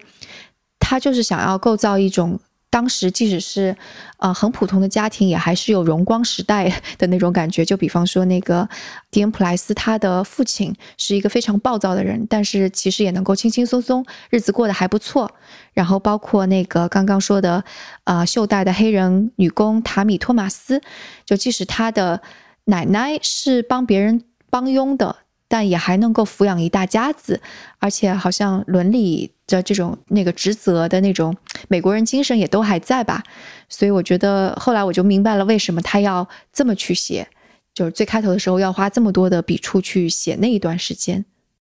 [0.79, 2.39] 他就是想要构造一种。
[2.75, 3.77] 当时即使是，
[4.17, 6.69] 呃，很普通的家庭，也还是有荣光时代
[6.99, 7.65] 的那种感觉。
[7.65, 8.69] 就比方说那个
[9.13, 15.31] 迪恩普莱斯，他的父亲是一个非常暴躁的人，但是其实也能够轻轻松松，日子过得还不错。
[15.73, 17.63] 然后包括那个刚刚说的，
[18.03, 20.83] 呃，袖带的黑人女工塔米托马斯，
[21.25, 22.21] 就即使他的
[22.65, 25.15] 奶奶是帮别人帮佣的。
[25.47, 27.41] 但也还能够抚养一大家子，
[27.79, 31.37] 而且好像伦理的这种那个职责的那种
[31.69, 33.23] 美国人精神也都还在吧。
[33.69, 37.27] 所以我觉得后来我就明白了为什么他要这么去写，
[37.75, 41.25] 就是最开头的时候要花这么多的笔触去写那一段时间。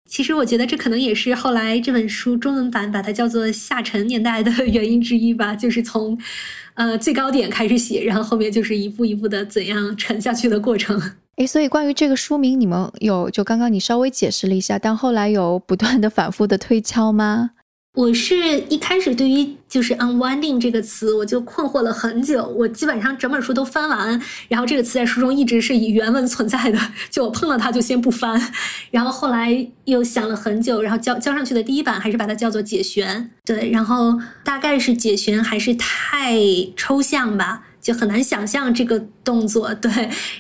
[0.09, 6.17] 其实我觉得这可能也是后来这本书中文版把它叫做下沉年代的原因之一吧，就是从
[6.75, 11.01] 呃最高点开始写，然后后面就是一步一步的怎样沉下去的过程。
[11.39, 17.51] 诶，所以关于这个书名，你们有就刚刚你稍微解释了一下，但后来有不断的反复的推敲吗？
[17.97, 18.37] 我是
[18.69, 22.47] 一开始对于就是 unwinding 这个词，我就困惑了很久。
[22.47, 26.79] 我基本上整本书都翻完，然后这个词在书中一直是以原文存在的，
[27.09, 28.53] 就我碰到它就先不翻。
[28.91, 36.37] 然后后来又想了很久，然后交交上去的第一版还是把它叫做解旋，对，然后大概是解旋还是太
[36.77, 37.63] 抽象吧。
[37.87, 39.93] 就很难想象这个动作，对，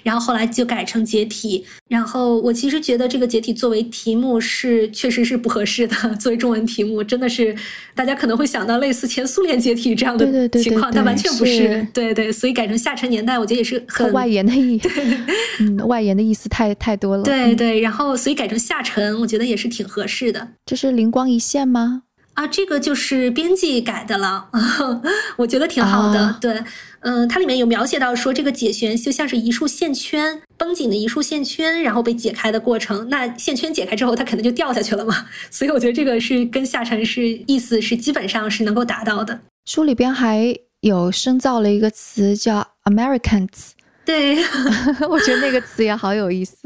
[0.02, 1.64] 然后后来就改成解体。
[1.88, 7.54] 然后我其实觉得这个解体作为题目是确实是不合适的，作为中文题目真的是
[7.94, 11.86] 大家可能会想到类似前苏联解体这样的情况，但完全不是。
[11.94, 14.80] 对对，所以改成下沉年代，我觉得也是很外延的意，
[15.60, 17.22] 嗯，外延的意思太太多了。
[17.22, 20.48] 对对，然后所以改成下沉，我觉得也是挺合适的。
[20.66, 22.02] 这是灵光一现吗？
[22.34, 24.50] 啊，这个就是编辑改的了，
[25.38, 26.36] 我觉得挺好的。
[26.38, 26.62] 对，
[27.06, 33.08] 嗯，它里面有描写到说，这个解旋就像是一束线圈绷紧的一束线圈，然后被解开的过程。
[33.08, 35.24] 那线圈解开之后，它肯定就掉下去了嘛。
[35.48, 39.38] 所以我觉得这个是跟下沉是意思是基本上是能够达到的。
[39.66, 43.70] 书里边还有深造了一个词叫 Americans，
[44.04, 44.36] 对
[45.08, 46.56] 我觉得那个词也好有意思。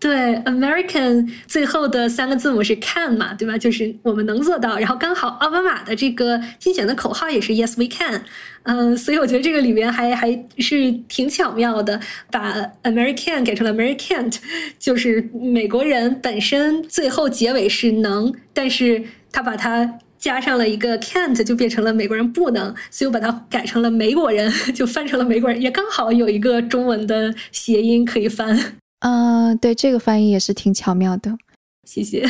[0.00, 3.58] 对，American 最后的三个字母是 can 嘛，对吧？
[3.58, 4.78] 就是我们能做到。
[4.78, 8.24] 然后刚好奥巴马的这个竞选的口号也是 Yes we can，
[8.62, 14.34] 嗯，所以我觉得这个里面还还是挺巧妙的，把 American 改成了 American，
[14.78, 28.78] 就是美国人本身最后结尾是能，但是他把它加上了一个 can't，就变成了美国人不能，所以我把它改成了美国人， 就翻成了美国人，也刚好有一个中文的谐音可以翻。
[29.00, 31.36] 嗯，对，这个翻译也是挺巧妙的，
[31.84, 32.24] 谢谢。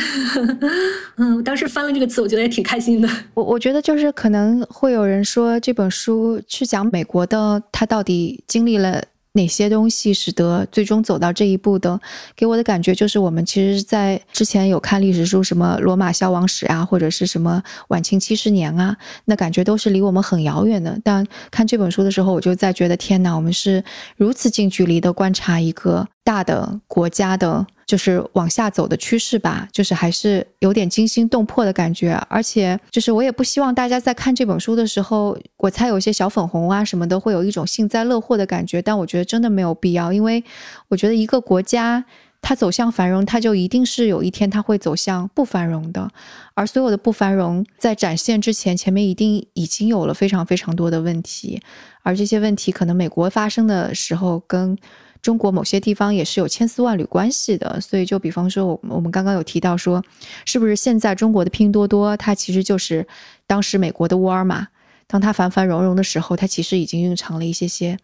[1.17, 3.09] 嗯，当时翻了这个词，我觉得也挺开心的。
[3.33, 9.03] 我我觉得就是可能会有人说这本书去讲美国的，他到底经历了
[9.33, 11.99] 哪些东西使得最终走到这一步的？
[12.35, 20.99] 给我的感觉就是，我们其实，在之前有看历史书，什么罗马消亡史啊，或者是什么晚清七十年啊，那感觉都是离我们很遥远的。
[21.03, 23.83] 但看这本书的时候，我就在觉得，天哪，我们是
[24.17, 27.65] 如此近距离的观察一个大的国家的。
[27.91, 40.41] 就是往下走的趋势吧，就是还是有点惊心动魄的感觉，而且就是我也不希望大家在看这本书的时候，我猜有些小粉红啊什么的会有一种幸灾乐祸的感觉，但我觉得真的没有必要，因为
[40.87, 42.05] 我觉得一个国家
[42.41, 46.09] 它走向繁荣，它就一定是有一天它会走向不繁荣的，
[46.53, 51.61] 而所有的不繁荣在展现之前，前面一定已经有了非常非常多的问题，
[52.03, 54.77] 而这些问题可能美国发生的时候跟。
[55.21, 60.03] 中国某些地方也是有千丝万缕关系的，所以就比方说，我我们刚刚有提到说，
[60.45, 63.07] 是不是现在中国的拼多多，它其实就是
[63.45, 64.67] 当时美国的沃尔玛，
[65.05, 67.97] 当它繁繁荣荣的时候，它其实已经蕴藏了一些些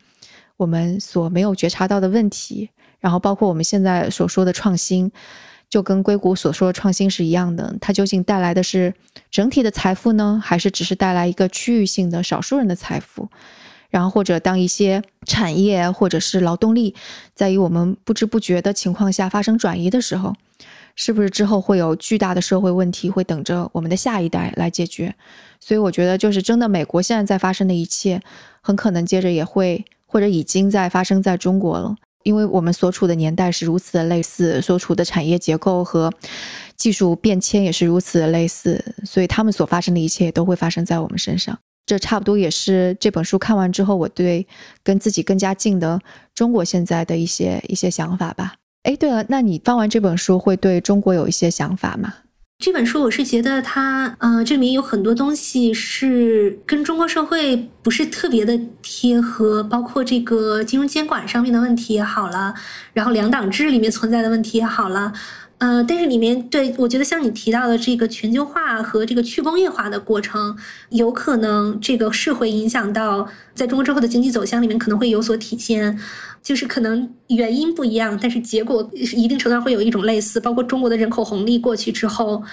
[0.58, 2.70] 我们所没有觉察到的问题。
[3.00, 5.12] 然后包括我们现在所说的创新，
[5.70, 8.94] 就跟硅谷所说的创新是一样的，它究竟带来的是
[9.30, 13.30] 整体的财富呢，还是只是带来一个区域性的少数人的财富？
[13.90, 16.94] 然后或者当一些产业或者是劳动力
[17.34, 20.36] 在于我们不知不觉的情况下发生转移的时候，
[20.96, 25.14] 是不是之后会有巨大的社会问题会等着我们的下一代来解决？
[25.60, 28.22] 所以我觉得就是真的，美国现在在发生的一切，
[28.62, 36.12] 很可能接着也会或者已经在发生在中国了，因为我们所处的年代是如此的类似，所处的产业结构和
[36.76, 41.58] 技术变迁也是如此的类似，所以他们所发生的一切都会发生在我们身上。
[41.88, 44.46] 这差不多也是这本书看完之后，我对
[44.84, 46.00] 跟自己更加近的
[46.36, 48.54] 中国现在的一些一些想法吧。
[48.84, 52.14] 哎，对了，那你翻完这本书会对中国有一些想法吗？
[52.60, 62.54] 这本书我是觉得它，呃，这里面有很多东西是跟中国社会不是特别的贴合，包括这个金融监管上面的问题也好了，
[62.94, 65.14] 然后两党制里面存在的问题也好了。
[65.60, 70.56] 呃，但是里面对我觉得像你提到的这个全球化和这个去工业化的过程，
[70.90, 75.98] 有可能这个是会影响到在中国之后的经济走向里面可能会有所体现，
[76.44, 82.44] 就是可能原因不一样，但是结果一定程度上会有一种类似，包括中国的人口红利过去之后。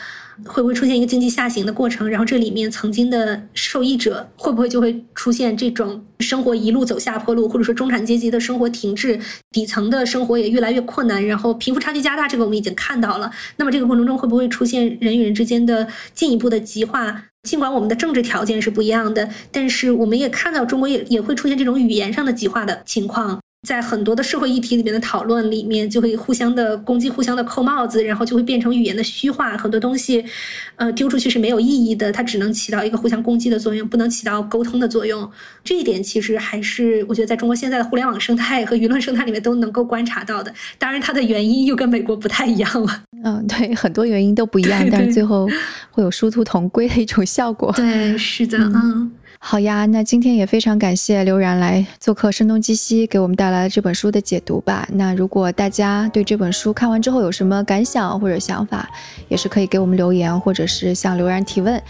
[0.46, 2.08] 会不会出现一个经济下行的过程？
[2.08, 9.18] 然后这里面曾经的受益者会不会就会出现这种生活一路走下坡路，或者说中产阶级的生活停滞，
[9.50, 12.26] 底层的生活也越来越困难，然后贫富差距加大？
[12.26, 13.30] 这个我们已经看到了。
[13.56, 17.24] 那么这个过程中会不会出现人与人之间的进一步的极化？
[17.42, 23.38] 尽管我们的政治条件是不一样的，但是我们也看到中国也也会出现这种语言上的极化的情况。
[23.64, 29.56] 在很多的社会议题里面的讨论里面，就会互相的攻击、互相的扣帽子，然后就会变成语言的虚化。
[29.56, 30.22] 很多东西，
[30.76, 35.28] 呃，丢出去是没有意义的，它只能起到一个互相攻击的作用，不能起到沟通的作用。
[35.64, 40.52] 这一点其实还是我觉得在中国现在的互联网生态和舆论生态里面都能够观察到的。
[40.78, 43.02] 当然，它的原因又跟美国不太一样了。
[43.24, 45.48] 嗯，对，很多原因都不一样，但是最后
[45.90, 47.72] 会有殊途同归的一种效果。
[47.74, 49.10] 对，是的，嗯。
[49.46, 54.88] 好呀，那今天也非常感谢刘然来做客《声东击西》，给我们带来了这本书的解读吧。
[54.90, 58.88] 那如果大家对这本书看完之后有什么感想或者想法，
[59.28, 61.80] 也是可以给我们留言，或者是向刘然提问。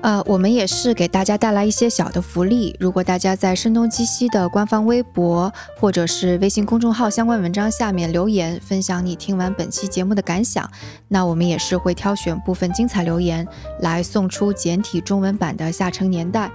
[0.00, 2.74] 呃，我们也是给大家带来一些小的福利。
[2.80, 10.68] 如果大家在《声东击西》的官方微博或者是微信公众号相关文章下面留言，分享你听完本期节目的感想，
[11.08, 13.46] 那我们也是会挑选部分精彩留言
[13.80, 16.46] 来送出简体中文版的《下沉年代》。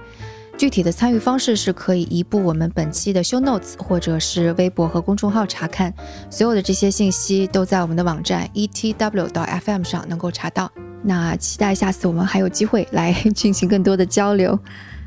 [0.58, 5.94] 具体的参与方式是可以移步我们本期的 show notes，或者是微博和公众号查看。
[6.28, 10.70] 所有的这些信息都在我们的网站 etw 到 fm 上能够查到。
[11.00, 14.58] 那期待下次我们还有机会来进行更多的交流。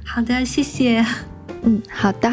[0.05, 1.05] 好的，谢谢。
[1.63, 2.31] 嗯，好的。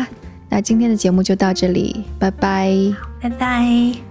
[0.48, 2.72] 那今天的节目就到这里，拜拜，
[3.20, 4.07] 拜拜。